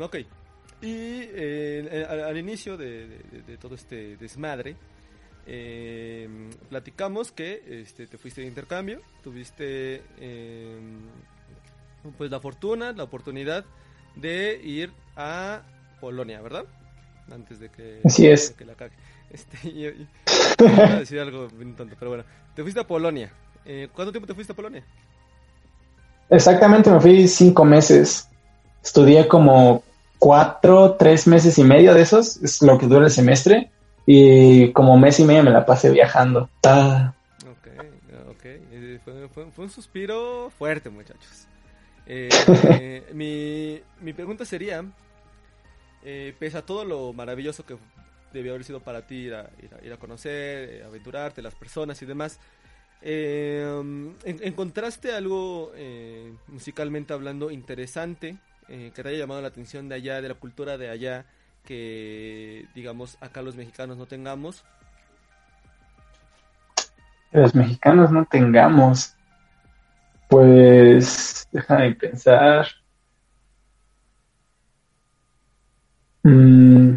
[0.00, 0.16] ok.
[0.82, 1.28] Y
[2.08, 4.76] al, inicio de, todo este desmadre,
[6.68, 10.02] platicamos que este, te fuiste de intercambio, tuviste
[12.16, 13.66] pues la fortuna, la oportunidad
[14.16, 15.62] de ir a
[16.00, 16.64] Polonia, ¿verdad?
[17.32, 18.54] Antes de que, Así es.
[18.64, 18.94] la cague.
[19.30, 20.08] Este,
[20.58, 22.24] voy a decir algo bien tonto, pero bueno.
[22.56, 23.30] Te fuiste a Polonia.
[23.64, 24.82] Eh, ¿Cuánto tiempo te fuiste a Polonia?
[26.28, 28.28] Exactamente, me fui cinco meses.
[28.82, 29.84] Estudié como
[30.18, 33.70] cuatro, tres meses y medio de esos, es lo que dura el semestre.
[34.04, 36.48] Y como mes y medio me la pasé viajando.
[36.62, 37.68] Ok,
[38.30, 38.46] ok.
[39.32, 41.46] Fue, un suspiro fuerte, muchachos.
[42.06, 44.84] Eh, mi, mi pregunta sería,
[46.04, 47.76] eh, pese a todo lo maravilloso que
[48.32, 52.38] debió haber sido para ti ir a, conocer, eh, aventurarte, las personas y demás,
[53.02, 58.36] eh, ¿encontraste algo eh, musicalmente hablando interesante
[58.68, 61.24] que te haya llamado la atención de allá, de la cultura de allá,
[61.64, 64.64] que digamos acá los mexicanos no tengamos?
[67.32, 69.16] Los mexicanos no tengamos.
[70.28, 72.68] Pues, déjame pensar.
[76.22, 76.96] Mm,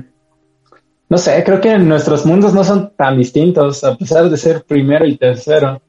[1.10, 5.06] no sé, creo que nuestros mundos no son tan distintos, a pesar de ser primero
[5.06, 5.82] y tercero.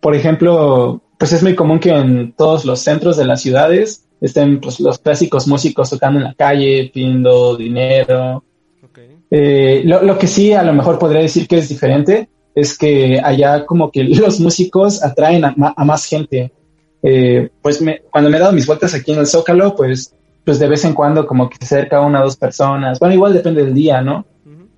[0.00, 4.60] Por ejemplo, pues es muy común que en todos los centros de las ciudades estén
[4.60, 8.42] pues, los clásicos músicos tocando en la calle, pidiendo dinero.
[9.30, 13.64] Eh, lo, que sí a lo mejor podría decir que es diferente es que allá
[13.64, 16.52] como que los músicos atraen a, más gente.
[17.02, 20.68] Eh, pues cuando me he dado mis vueltas aquí en el Zócalo, pues pues de
[20.68, 22.98] vez en cuando como que se acerca una o dos personas.
[22.98, 24.24] Bueno, igual depende del día, ¿no?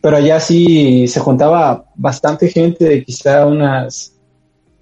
[0.00, 4.14] Pero allá sí se juntaba bastante gente, quizá unas,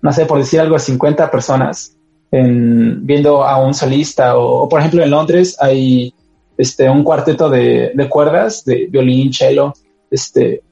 [0.00, 1.96] no sé, por decir algo, 50 personas
[2.32, 4.36] en, viendo a un solista.
[4.36, 6.12] O, por ejemplo, en Londres hay
[6.56, 9.72] este, un cuarteto de, de cuerdas, de violín, cello,
[10.10, 10.62] este,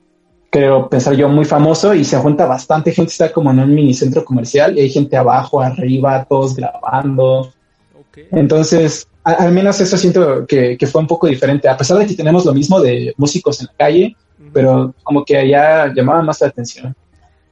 [0.51, 3.95] creo pensar yo, muy famoso y se junta bastante gente, está como en un mini
[3.95, 7.53] centro comercial y hay gente abajo, arriba, todos grabando.
[8.33, 12.45] Entonces, al menos eso siento que, fue un poco diferente, a pesar de que tenemos
[12.45, 14.17] lo mismo de músicos en la calle,
[14.53, 16.97] pero como que allá llamaba más la atención.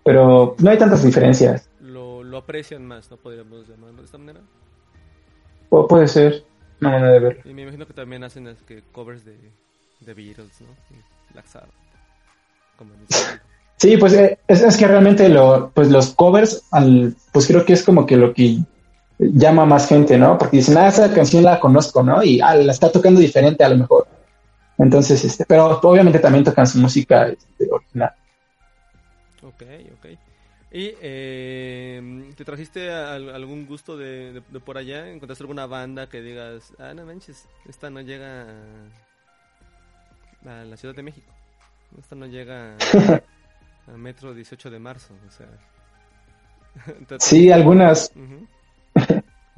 [0.05, 1.69] Pero no hay tantas diferencias.
[1.81, 3.17] Lo, aprecian más, ¿no?
[3.17, 4.41] Podríamos llamarlo de esta manera.
[5.71, 6.45] O puede ser,
[6.81, 7.41] manera de verlo.
[7.45, 9.37] Y me imagino que también hacen que covers de,
[10.01, 10.69] de Beatles, ¿no?
[13.77, 17.73] sí, pues eh, es, es, que realmente lo, pues los covers, al, pues creo que
[17.73, 18.59] es como que lo que
[19.19, 20.39] llama más gente, ¿no?
[20.39, 22.23] Porque dicen, ah, esa canción la conozco, ¿no?
[22.23, 24.07] Y ah, la está tocando diferente a lo mejor.
[24.79, 28.13] Entonces, este, pero obviamente también tocan su música este, original.
[29.43, 29.63] Ok,
[29.99, 30.07] ok.
[30.71, 35.11] ¿Y eh, te trajiste algún gusto de, por allá?
[35.11, 38.47] ¿Encontraste alguna banda que digas, ah, no manches, esta no llega
[40.45, 41.33] a, la Ciudad de México?
[41.99, 42.77] Esta no llega
[43.89, 45.49] a, Metro 18 de marzo, o sea.
[47.19, 48.13] sí, algunas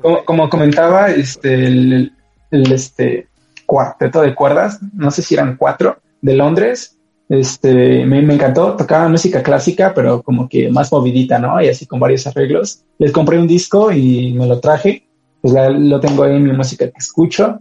[0.01, 2.13] como, comentaba, este, el,
[2.51, 3.29] este
[3.67, 9.43] cuarteto de cuerdas, no sé si eran cuatro, de Londres, este, me, encantó, tocaba música
[9.43, 11.63] clásica, pero como que más movidita, ¿no?
[11.63, 12.85] Y así con varios arreglos.
[12.99, 15.07] Les compré un disco y me lo traje,
[15.41, 17.61] pues lo tengo ahí en mi música que escucho.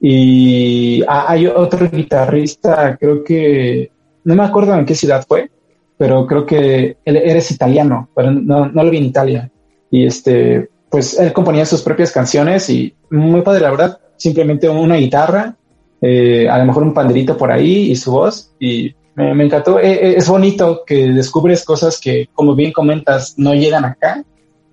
[0.00, 3.90] Y ah, hay otro guitarrista, creo que,
[4.24, 5.50] no me acuerdo en qué ciudad fue,
[5.96, 9.50] pero creo que él eres italiano, pero no, no lo vi en Italia.
[9.90, 14.96] Y este, pues él componía sus propias canciones y muy padre, la verdad, simplemente una
[14.96, 15.56] guitarra,
[16.00, 19.80] eh, a lo mejor un panderito por ahí y su voz y me, encantó.
[19.80, 24.24] Eh, eh, es bonito que descubres cosas que, como bien comentas, no llegan acá,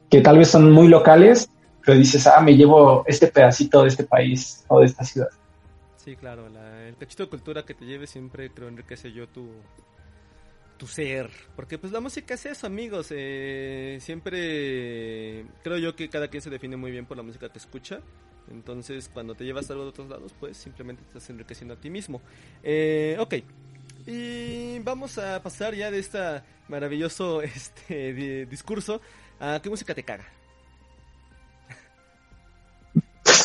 [0.10, 1.49] que tal vez son muy locales,
[1.84, 5.30] pero dices, ah, me llevo este pedacito de este país o de esta ciudad.
[5.97, 9.47] Sí, claro, el cachito de cultura que te lleve siempre creo enriquece yo tu,
[10.78, 11.30] tu ser.
[11.55, 13.07] Porque pues la música es eso, amigos.
[13.11, 17.57] Eh, siempre creo yo que cada quien se define muy bien por la música que
[17.57, 18.01] escucha.
[18.51, 21.89] Entonces, cuando te llevas algo de otros lados, pues simplemente te estás enriqueciendo a ti
[21.89, 22.21] mismo.
[22.63, 23.36] Eh, ok.
[24.07, 26.19] Y vamos a pasar ya de este
[26.67, 29.01] maravilloso este, discurso
[29.39, 30.26] a qué música te caga.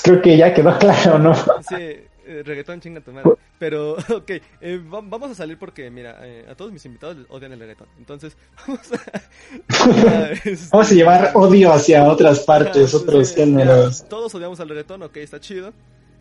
[0.03, 1.35] Creo que ya quedó claro, ¿no?
[1.35, 3.33] Sí, eh, reggaetón chinga tu madre.
[3.59, 7.61] Pero, ok, eh, vamos a salir porque, mira, eh, a todos mis invitados odian el
[7.61, 7.89] reggaetón.
[7.99, 10.69] Entonces, vamos a...
[10.73, 14.07] vamos a llevar odio hacia otras partes, otros géneros.
[14.09, 15.73] todos odiamos al reggaetón, ok, está chido.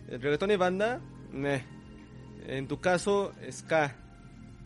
[0.09, 0.99] El reggaetón y banda,
[1.31, 1.63] meh.
[2.47, 3.95] en tu caso, ska.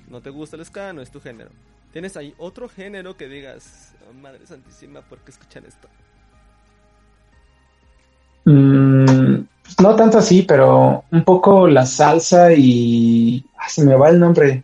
[0.08, 1.50] No te gusta el ska, no es tu género.
[1.92, 5.88] ¿Tienes ahí otro género que digas, oh, Madre Santísima, ¿por qué escuchan esto?
[8.46, 9.46] Mm,
[9.82, 13.46] no tanto así, pero un poco la salsa y...
[13.58, 14.64] Ah, se me va el nombre.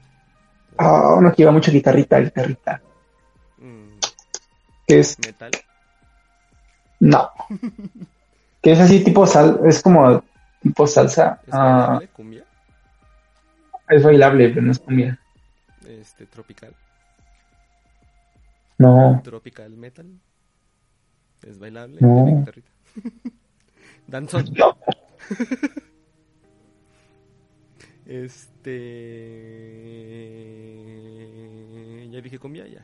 [0.78, 2.82] Ah, uno que lleva mucho guitarrita, guitarrita.
[3.58, 3.98] Mm,
[4.88, 5.18] Que es...
[5.20, 5.52] ¿Metal?
[7.00, 7.32] No.
[8.62, 9.60] que es así tipo sal...
[9.66, 10.24] Es como
[10.62, 11.40] tipo salsa.
[11.48, 12.08] ¿Es Ah, bailable?
[12.10, 12.44] ¿Cumbia?
[13.90, 15.20] es bailable, pero no es cumbia.
[15.88, 16.74] Este, tropical.
[18.78, 19.20] No.
[19.24, 20.08] Tropical metal.
[21.42, 21.98] Es bailable.
[22.00, 22.26] No.
[22.40, 22.70] Guitarrita.
[24.10, 24.46] Danzón.
[24.58, 24.76] No.
[31.30, 32.10] Este.
[32.12, 32.84] Ya dije cumbia, ya.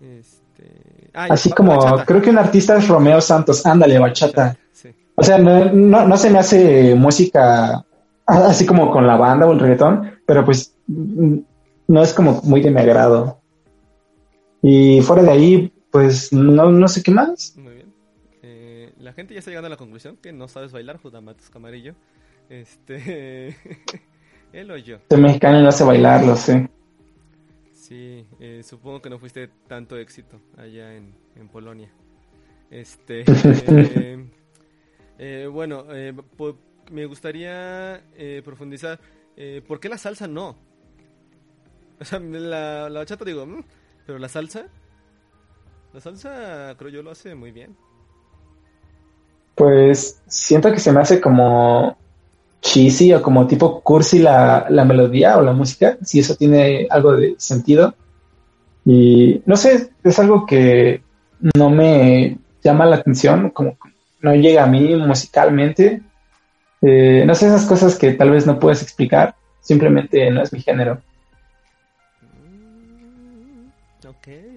[0.00, 1.10] Este.
[1.14, 2.04] Ah, Así como, bachata.
[2.04, 3.66] creo que un artista es Romeo Santos.
[3.66, 4.56] Ándale, bachata.
[4.72, 4.90] Sí.
[5.16, 7.84] O sea, no, no, no se me hace música
[8.28, 11.38] así como con la banda o el reggaetón, pero pues mm,
[11.88, 13.40] no es como muy de mi agrado.
[14.62, 17.56] Y fuera de ahí, pues no, no sé qué más.
[19.18, 21.94] Gente ya está llegando a la conclusión que no sabes bailar, Judamatus Camarillo.
[22.48, 23.56] Este.
[24.52, 24.98] Él o yo.
[25.10, 26.70] Soy mexicano no sé bailar, lo sé.
[27.72, 31.90] Sí, eh, supongo que no fuiste tanto éxito allá en, en Polonia.
[32.70, 33.24] Este.
[33.26, 34.24] eh,
[35.18, 36.56] eh, bueno, eh, po-
[36.92, 39.00] me gustaría eh, profundizar.
[39.36, 40.56] Eh, ¿Por qué la salsa no?
[42.00, 43.64] O sea, la, la bachata digo, "Mm",
[44.06, 44.68] pero la salsa.
[45.92, 47.76] La salsa, creo yo, lo hace muy bien.
[49.58, 51.98] Pues siento que se me hace como
[52.60, 57.16] cheesy o como tipo cursi la, la melodía o la música, si eso tiene algo
[57.16, 57.94] de sentido.
[58.84, 61.02] Y no sé, es algo que
[61.54, 63.76] no me llama la atención, como
[64.20, 66.02] no llega a mí musicalmente.
[66.80, 70.60] Eh, no sé, esas cosas que tal vez no puedes explicar, simplemente no es mi
[70.60, 71.00] género.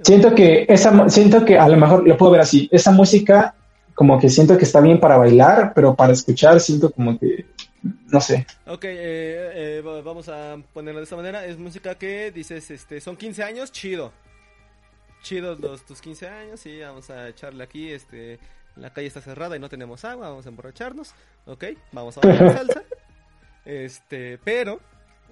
[0.04, 2.68] Siento que esa, siento que a lo mejor lo puedo ver así.
[2.72, 3.56] Esa música,
[3.96, 7.46] como que siento que está bien para bailar, pero para escuchar siento como que,
[8.08, 8.46] no sé.
[8.68, 11.46] Ok, eh, eh, va- vamos a ponerlo de esta manera.
[11.46, 14.12] Es música que dices, este, son 15 años, chido.
[15.24, 18.40] Chidos los, tus 15 años, sí, vamos a echarle aquí, este,
[18.76, 21.14] la calle está cerrada y no tenemos agua, vamos a emborracharnos,
[21.46, 22.84] ok, vamos a bailar salsa.
[23.66, 24.80] Este, pero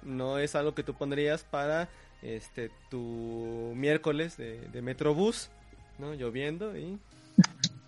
[0.04, 1.88] no es algo que tú pondrías para,
[2.22, 5.50] este, tu miércoles de, de Metrobús,
[5.98, 6.14] ¿no?
[6.14, 6.98] Lloviendo y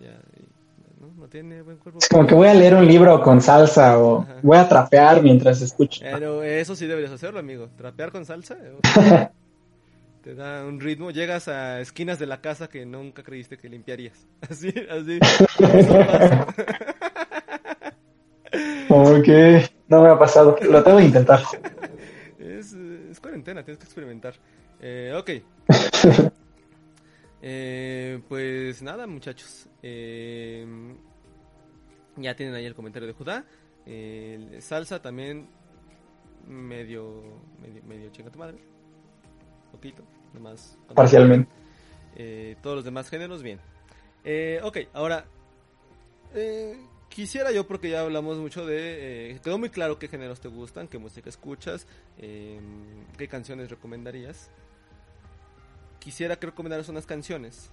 [0.01, 0.45] ya, y,
[1.03, 1.13] ¿no?
[1.21, 1.99] no tiene buen cuerpo.
[1.99, 4.35] Es como que voy a leer un libro con salsa o Ajá.
[4.41, 6.01] voy a trapear mientras escucho.
[6.03, 7.69] Pero eso sí deberías hacerlo, amigo.
[7.75, 8.57] Trapear con salsa.
[10.23, 11.11] Te da un ritmo.
[11.11, 14.25] Llegas a esquinas de la casa que nunca creíste que limpiarías.
[14.49, 15.19] Así, así.
[19.23, 20.55] Que no me ha pasado.
[20.69, 21.41] Lo tengo que intentar.
[22.39, 24.35] Es, es cuarentena, tienes que experimentar.
[24.81, 25.29] Eh, ok.
[27.45, 29.67] Eh, pues nada, muchachos.
[29.81, 30.65] Eh,
[32.15, 33.45] ya tienen ahí el comentario de Judá.
[33.85, 35.49] Eh, salsa también
[36.47, 37.21] medio,
[37.61, 38.57] medio, medio chinga tu madre.
[39.73, 40.77] Poquito, nomás.
[40.95, 41.51] Parcialmente.
[42.15, 43.59] Eh, todos los demás géneros, bien.
[44.23, 45.25] Eh, ok, ahora,
[46.33, 46.77] eh,
[47.09, 49.31] quisiera yo, porque ya hablamos mucho de...
[49.31, 51.87] eh, quedó muy claro qué géneros te gustan, qué música escuchas,
[52.17, 54.49] qué canciones recomendarías.
[56.03, 57.69] Quisiera que recomendaras unas canciones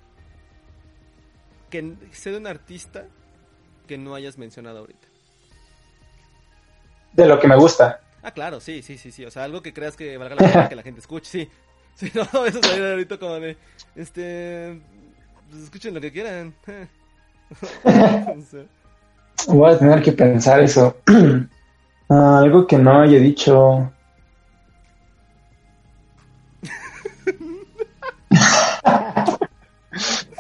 [1.69, 3.07] que sea de un artista
[3.89, 5.09] que no hayas mencionado ahorita.
[7.13, 8.03] De lo que me gusta.
[8.23, 9.25] Ah, claro, sí, sí, sí, sí.
[9.25, 11.51] O sea, algo que creas que valga la pena que la gente escuche, sí.
[11.97, 13.57] Sí, no, eso salir ahorita como de,
[13.97, 14.81] este,
[15.51, 16.55] pues escuchen lo que quieran.
[19.49, 20.99] Voy a tener que pensar eso.
[22.13, 23.93] Ah, algo que no haya dicho.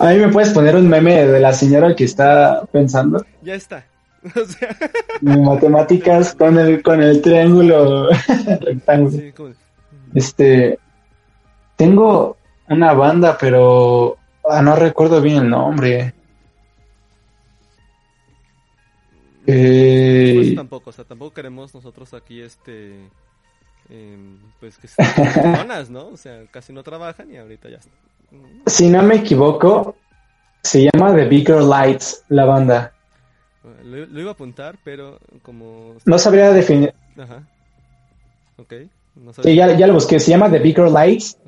[0.00, 3.86] Ahí me puedes poner un meme de la señora que está pensando ya está.
[4.36, 4.76] O sea,
[5.22, 8.08] en matemáticas con el, con el triángulo
[8.60, 9.10] rectángulo.
[9.10, 9.54] sí, como de,
[10.14, 10.78] Este,
[11.76, 12.36] tengo
[12.68, 16.14] una banda, pero ah, no recuerdo bien el nombre.
[19.46, 23.08] pues Eh, tampoco, o sea, tampoco queremos nosotros aquí, este,
[23.88, 26.08] em, pues que sean personas, ¿no?
[26.08, 28.09] O sea, casi no trabajan y ahorita ya está.
[28.66, 29.96] Si no me equivoco,
[30.62, 32.92] se llama The Bigger Lights, la banda.
[33.84, 35.96] Lo, lo iba a apuntar, pero como...
[36.04, 36.94] No sabría definir.
[37.18, 37.42] Ajá.
[38.56, 38.72] Ok.
[39.16, 39.68] No Sí, sabía.
[39.68, 40.18] ya, ya lo busqué.
[40.20, 41.38] Se llama The Bigger Lights,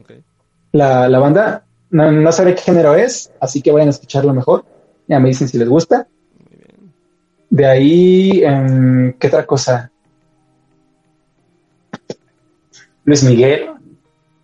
[0.73, 1.65] la, la banda.
[1.91, 4.65] No, no sabré qué género es, así que vayan a escucharlo mejor.
[5.09, 6.07] Ya me dicen si les gusta.
[6.49, 6.93] Muy bien.
[7.51, 9.91] De ahí, em, ¿qué otra cosa?
[13.05, 13.71] Luis Miguel,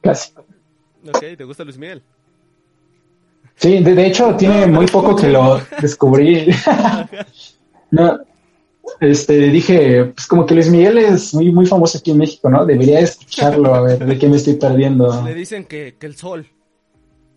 [0.02, 0.44] clásico.
[1.08, 2.02] Ok, ¿te gusta Luis Miguel?
[3.58, 6.46] Sí, de, hecho tiene muy poco que lo descubrí.
[7.90, 8.20] no,
[9.00, 12.64] este, dije, pues como que Luis Miguel es muy, muy famoso aquí en México, ¿no?
[12.64, 15.24] Debería escucharlo, a ver, de qué me estoy perdiendo.
[15.24, 16.46] Le dicen que, que el sol,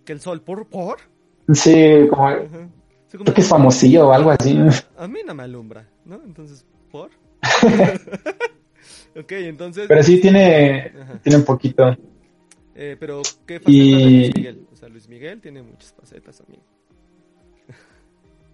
[0.05, 0.67] que el sol, ¿por?
[0.67, 0.99] ¿por?
[1.53, 2.27] Sí, como,
[3.09, 4.57] creo que es famosillo o algo así.
[4.97, 6.21] A mí no me alumbra, ¿no?
[6.23, 7.09] Entonces, ¿por?
[9.19, 9.85] ok, entonces...
[9.87, 10.93] Pero sí tiene,
[11.23, 11.97] tiene un poquito.
[12.75, 14.19] Eh, pero, ¿qué y...
[14.19, 14.67] Luis Miguel?
[14.81, 16.63] Sea, Luis Miguel tiene muchas facetas, amigo.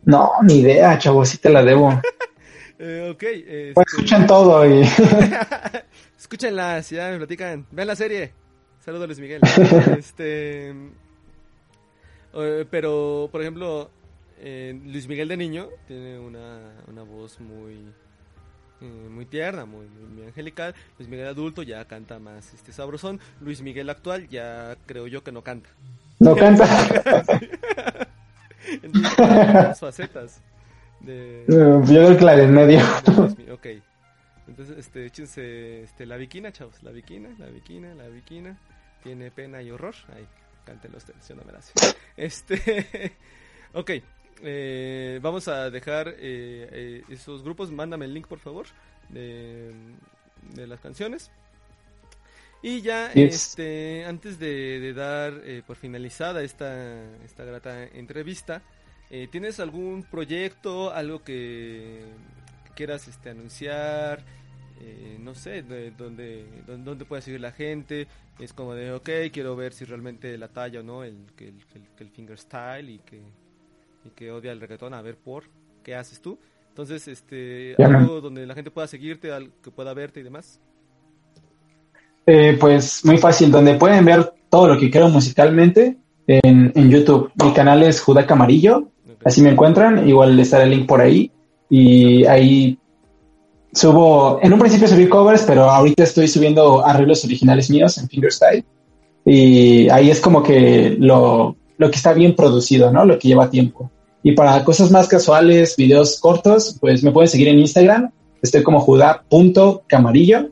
[0.04, 1.90] No, ni idea, chavo, sí te la debo.
[2.80, 3.24] eh, ok.
[3.24, 3.72] Este...
[3.74, 4.82] Pues escuchan todo y...
[6.20, 7.66] Escúchenla, si ya me platican.
[7.72, 8.34] Vean la serie.
[8.82, 9.42] Saludos, Luis Miguel.
[9.98, 10.72] este...
[12.34, 13.90] Eh, pero, por ejemplo,
[14.40, 17.86] eh, Luis Miguel de niño tiene una, una voz muy
[18.82, 20.76] eh, muy tierna, muy, muy, angelical.
[21.00, 23.22] Luis Miguel adulto ya canta más este sabrosón.
[23.40, 25.70] Luis Miguel actual ya creo yo que no canta.
[26.20, 26.65] No canta.
[28.84, 30.41] Entonces, facetas.
[30.99, 32.80] De, yo la del medio.
[33.38, 33.68] De ok.
[34.47, 36.82] Entonces, este, échense este, la viquina, chavos.
[36.84, 38.57] La viquina, la viquina, la viquina.
[39.03, 39.95] Tiene pena y horror.
[40.15, 40.26] Ahí,
[40.65, 41.74] cántelo ustedes, yo no me la sé.
[42.18, 43.15] Este,
[43.74, 43.91] ok.
[44.41, 47.72] Eh, vamos a dejar eh, eh, esos grupos.
[47.72, 48.65] Mándame el link, por favor,
[49.09, 49.72] de,
[50.53, 51.32] de las canciones.
[52.62, 53.36] Y ya, yes.
[53.36, 58.64] este, antes de, de dar eh, por finalizada esta, esta grata entrevista,
[59.10, 62.03] eh, ¿tienes algún proyecto, algo que,
[62.66, 64.24] que quieras este, anunciar?
[64.80, 68.08] Eh, no sé, de, dónde, dónde, puede seguir la gente.
[68.39, 71.88] Es como de, ok, quiero ver si realmente la talla o no, el, el, el,
[71.97, 73.22] el fingerstyle y que,
[74.03, 75.45] y que odia el reggaetón, a ver por
[75.84, 76.39] qué haces tú.
[76.70, 79.30] Entonces, este, algo donde la gente pueda seguirte,
[79.64, 80.60] que pueda verte y demás.
[82.30, 85.98] Eh, pues muy fácil, donde pueden ver todo lo que creo musicalmente
[86.28, 87.32] en, en YouTube.
[87.42, 88.90] Mi canal es Judac Amarillo,
[89.24, 91.32] así me encuentran, igual estará el link por ahí.
[91.70, 92.78] Y ahí
[93.74, 98.66] subo, en un principio subí covers, pero ahorita estoy subiendo arreglos originales míos en Fingerstyle.
[99.26, 103.06] Y ahí es como que lo, lo que está bien producido, ¿no?
[103.06, 103.90] Lo que lleva tiempo.
[104.22, 108.12] Y para cosas más casuales, videos cortos, pues me pueden seguir en Instagram.
[108.42, 110.50] Estoy como juda.camarillo.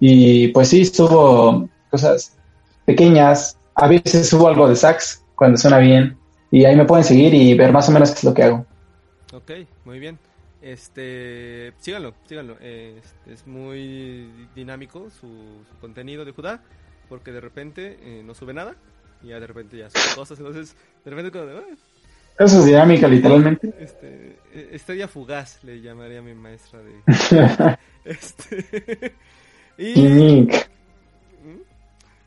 [0.00, 2.36] Y pues sí, subo cosas
[2.84, 3.56] pequeñas.
[3.74, 6.16] A veces subo algo de sax cuando suena bien.
[6.50, 8.66] Y ahí me pueden seguir y ver más o menos qué es lo que hago.
[9.32, 9.50] Ok,
[9.84, 10.18] muy bien.
[10.62, 12.56] Este, síganlo, síganlo.
[12.60, 15.26] Eh, Es, es muy dinámico su,
[15.68, 16.62] su contenido de Judá,
[17.08, 18.74] porque de repente eh, no sube nada
[19.22, 20.38] y ya de repente ya sube cosas.
[20.38, 20.74] Entonces,
[21.04, 23.72] de repente como de, "Ah, Eso es dinámica, literalmente.
[23.78, 26.92] este, eh, estrella fugaz le llamaría a mi maestra de
[28.04, 29.14] este
[29.78, 30.48] y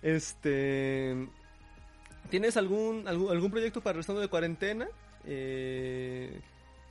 [0.01, 1.15] este
[2.29, 4.87] ¿tienes algún algún, algún proyecto para el restando de cuarentena?
[5.25, 6.39] Eh,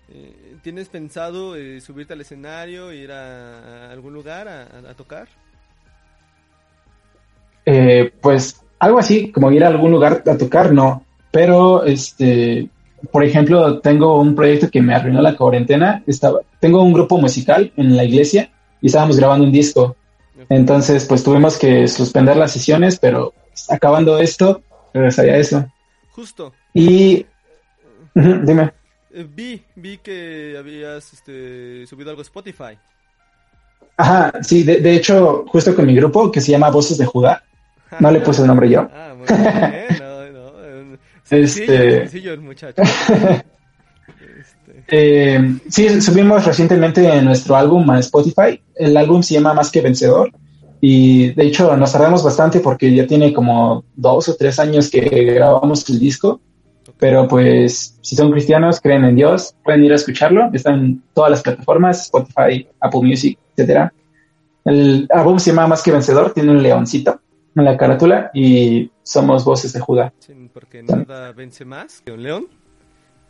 [0.09, 5.29] eh, ¿Tienes pensado eh, subirte al escenario, ir a, a algún lugar a, a- tocar?
[7.65, 11.05] Eh, pues algo así, como ir a algún lugar a tocar, no.
[11.31, 12.69] Pero, este,
[13.13, 16.03] por ejemplo, tengo un proyecto que me arruinó la cuarentena.
[16.07, 18.51] Estaba, tengo un grupo musical en la iglesia
[18.81, 19.97] y estábamos grabando un disco.
[20.49, 23.33] Entonces, pues tuvimos que suspender las sesiones, pero
[23.69, 24.63] acabando esto,
[24.95, 25.67] regresaría a eso.
[26.11, 27.27] Justo, Y,
[28.15, 28.73] dime.
[29.13, 32.79] eh, vi, vi que habías este, subido algo a Spotify.
[33.97, 37.43] Ajá, sí, de, de hecho, justo con mi grupo que se llama Voces de Judá,
[37.99, 38.89] no le puse el nombre yo.
[38.93, 40.31] Ah, muy bien, no,
[40.93, 42.83] no, sencillo, Este- sencillo el muchacho.
[44.91, 48.61] Eh, sí, subimos recientemente nuestro álbum a Spotify.
[48.75, 50.33] El álbum se llama Más que Vencedor.
[50.81, 55.01] Y de hecho nos tardamos bastante porque ya tiene como dos o tres años que
[55.01, 56.41] grabamos el disco.
[56.99, 60.51] Pero pues si son cristianos, creen en Dios, pueden ir a escucharlo.
[60.53, 63.93] Está en todas las plataformas, Spotify, Apple Music, etcétera.
[64.65, 67.21] El álbum se llama Más que Vencedor, tiene un leoncito
[67.55, 70.13] en la carátula y somos voces de Judá.
[70.19, 72.47] Sí, porque nada vence más que un león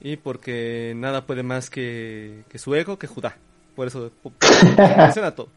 [0.01, 3.37] y porque nada puede más que, que su ego, que Judá.
[3.77, 4.11] Por eso
[4.97, 5.49] menciona todo.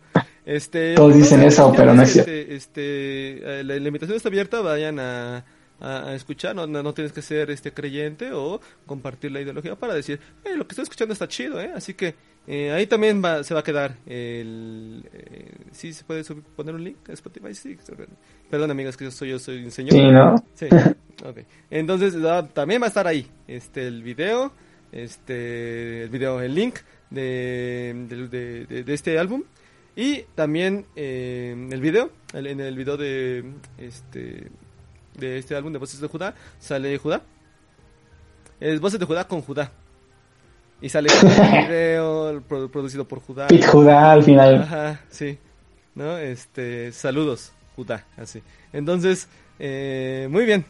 [0.45, 2.29] Este, Todos dicen eso, pero no es cierto.
[2.31, 5.37] este, este, eh, la, la invitación está abierta, vayan a,
[5.79, 9.75] a- a escuchar, no, no, no tienes que ser este creyente o compartir la ideología
[9.75, 11.71] para decir, "Eh, lo que estoy escuchando está chido, ¿eh?
[11.75, 12.15] Así que
[12.47, 15.07] eh, ahí también va- se va a quedar el...
[15.13, 17.77] Eh, sí, se puede subir- poner un link a Spotify, sí.
[18.49, 19.93] Perdón, amigos, que yo soy, yo soy un señor.
[19.93, 20.35] Sí, ¿no?
[20.53, 20.67] Sí,
[21.25, 21.37] ok.
[21.69, 24.51] Entonces ah, también va a estar ahí este el video,
[24.91, 26.75] este el video, el link
[27.09, 29.43] de, de, de- de- de este álbum.
[29.95, 33.43] Y también eh, el video, en el video de
[33.77, 34.49] este
[35.19, 37.21] de este álbum de Voces de Judá, sale Judá.
[38.59, 39.71] Es Voces de Judá con Judá.
[40.83, 43.47] Y sale el video producido por Judá.
[43.49, 44.63] Y Judá al final.
[44.63, 45.37] Ajá, sí.
[45.95, 46.17] ¿No?
[46.17, 48.43] Este, saludos, Judá, así.
[48.73, 49.29] Entonces,
[49.59, 50.65] eh, muy bien.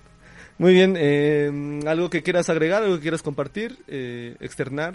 [0.59, 0.95] Muy bien.
[0.99, 4.93] Eh, ¿Algo que quieras agregar, algo que quieras compartir, eh, externar?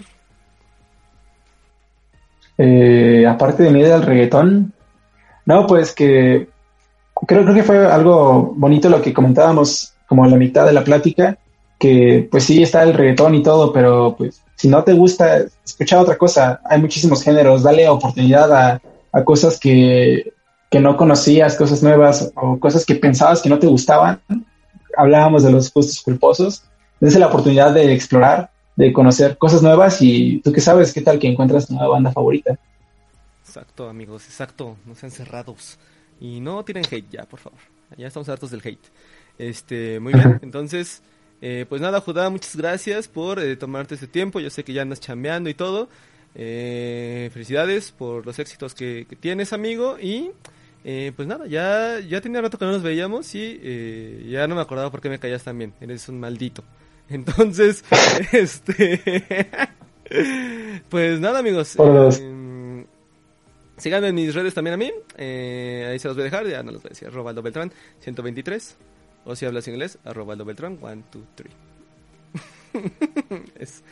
[2.57, 4.73] Eh, aparte de mí del reggaetón,
[5.47, 6.49] no, pues que
[7.27, 10.85] creo, creo que fue algo bonito lo que comentábamos como a la mitad de la
[10.85, 11.37] plática,
[11.79, 16.01] que pues sí está el reggaetón y todo, pero pues si no te gusta, escucha
[16.01, 16.61] otra cosa.
[16.65, 20.33] Hay muchísimos géneros, dale oportunidad a, a cosas que,
[20.71, 24.21] que, no conocías, cosas nuevas o cosas que pensabas que no te gustaban.
[24.97, 26.65] Hablábamos de los gustos culposos.
[27.01, 31.19] Es la oportunidad de explorar de conocer cosas nuevas y tú qué sabes, qué tal
[31.19, 32.57] que encuentras tu nueva banda favorita.
[33.45, 35.81] Exacto, amigos, exacto, no sean cerrados.
[36.21, 37.59] Y no tiren hate ya, por favor.
[37.97, 38.87] Ya estamos hartos del hate.
[39.37, 41.03] Este, muy bien, entonces,
[41.41, 44.41] eh, pues nada, Judá, muchas gracias por eh, tomarte este tiempo.
[44.41, 45.89] Yo sé que ya andas chambeando y todo.
[46.35, 49.99] Eh, felicidades por los éxitos que, tienes, amigo.
[50.01, 50.31] Y
[51.15, 54.91] pues nada, ya, ya tenía rato que no nos veíamos y ya no me acordaba
[54.91, 55.75] por qué me callas también.
[55.81, 56.65] Eres un maldito.
[57.09, 57.85] Entonces,
[58.33, 59.49] este.
[60.89, 61.77] pues nada, amigos.
[63.77, 64.91] Síganme en mis redes también a mí.
[65.17, 66.47] Ahí se los voy a dejar.
[66.49, 67.07] Ya no los voy a decir.
[67.07, 68.77] Arroba Beltrán 123.
[69.29, 71.53] O si hablas inglés, arroba Beltrán 1, 2, 3.
[73.59, 73.83] es,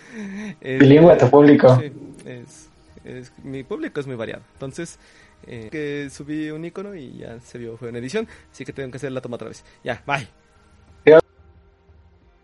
[0.62, 1.78] es, Bilingüe tu público.
[1.78, 1.92] Sí,
[2.24, 2.70] es,
[3.04, 4.42] es, mi público es muy variado.
[4.54, 4.98] Entonces,
[5.46, 8.26] eh, que subí un icono y ya se vio, fue una edición.
[8.50, 9.62] Así que tengo que hacer la toma otra vez.
[9.84, 10.26] Ya, bye.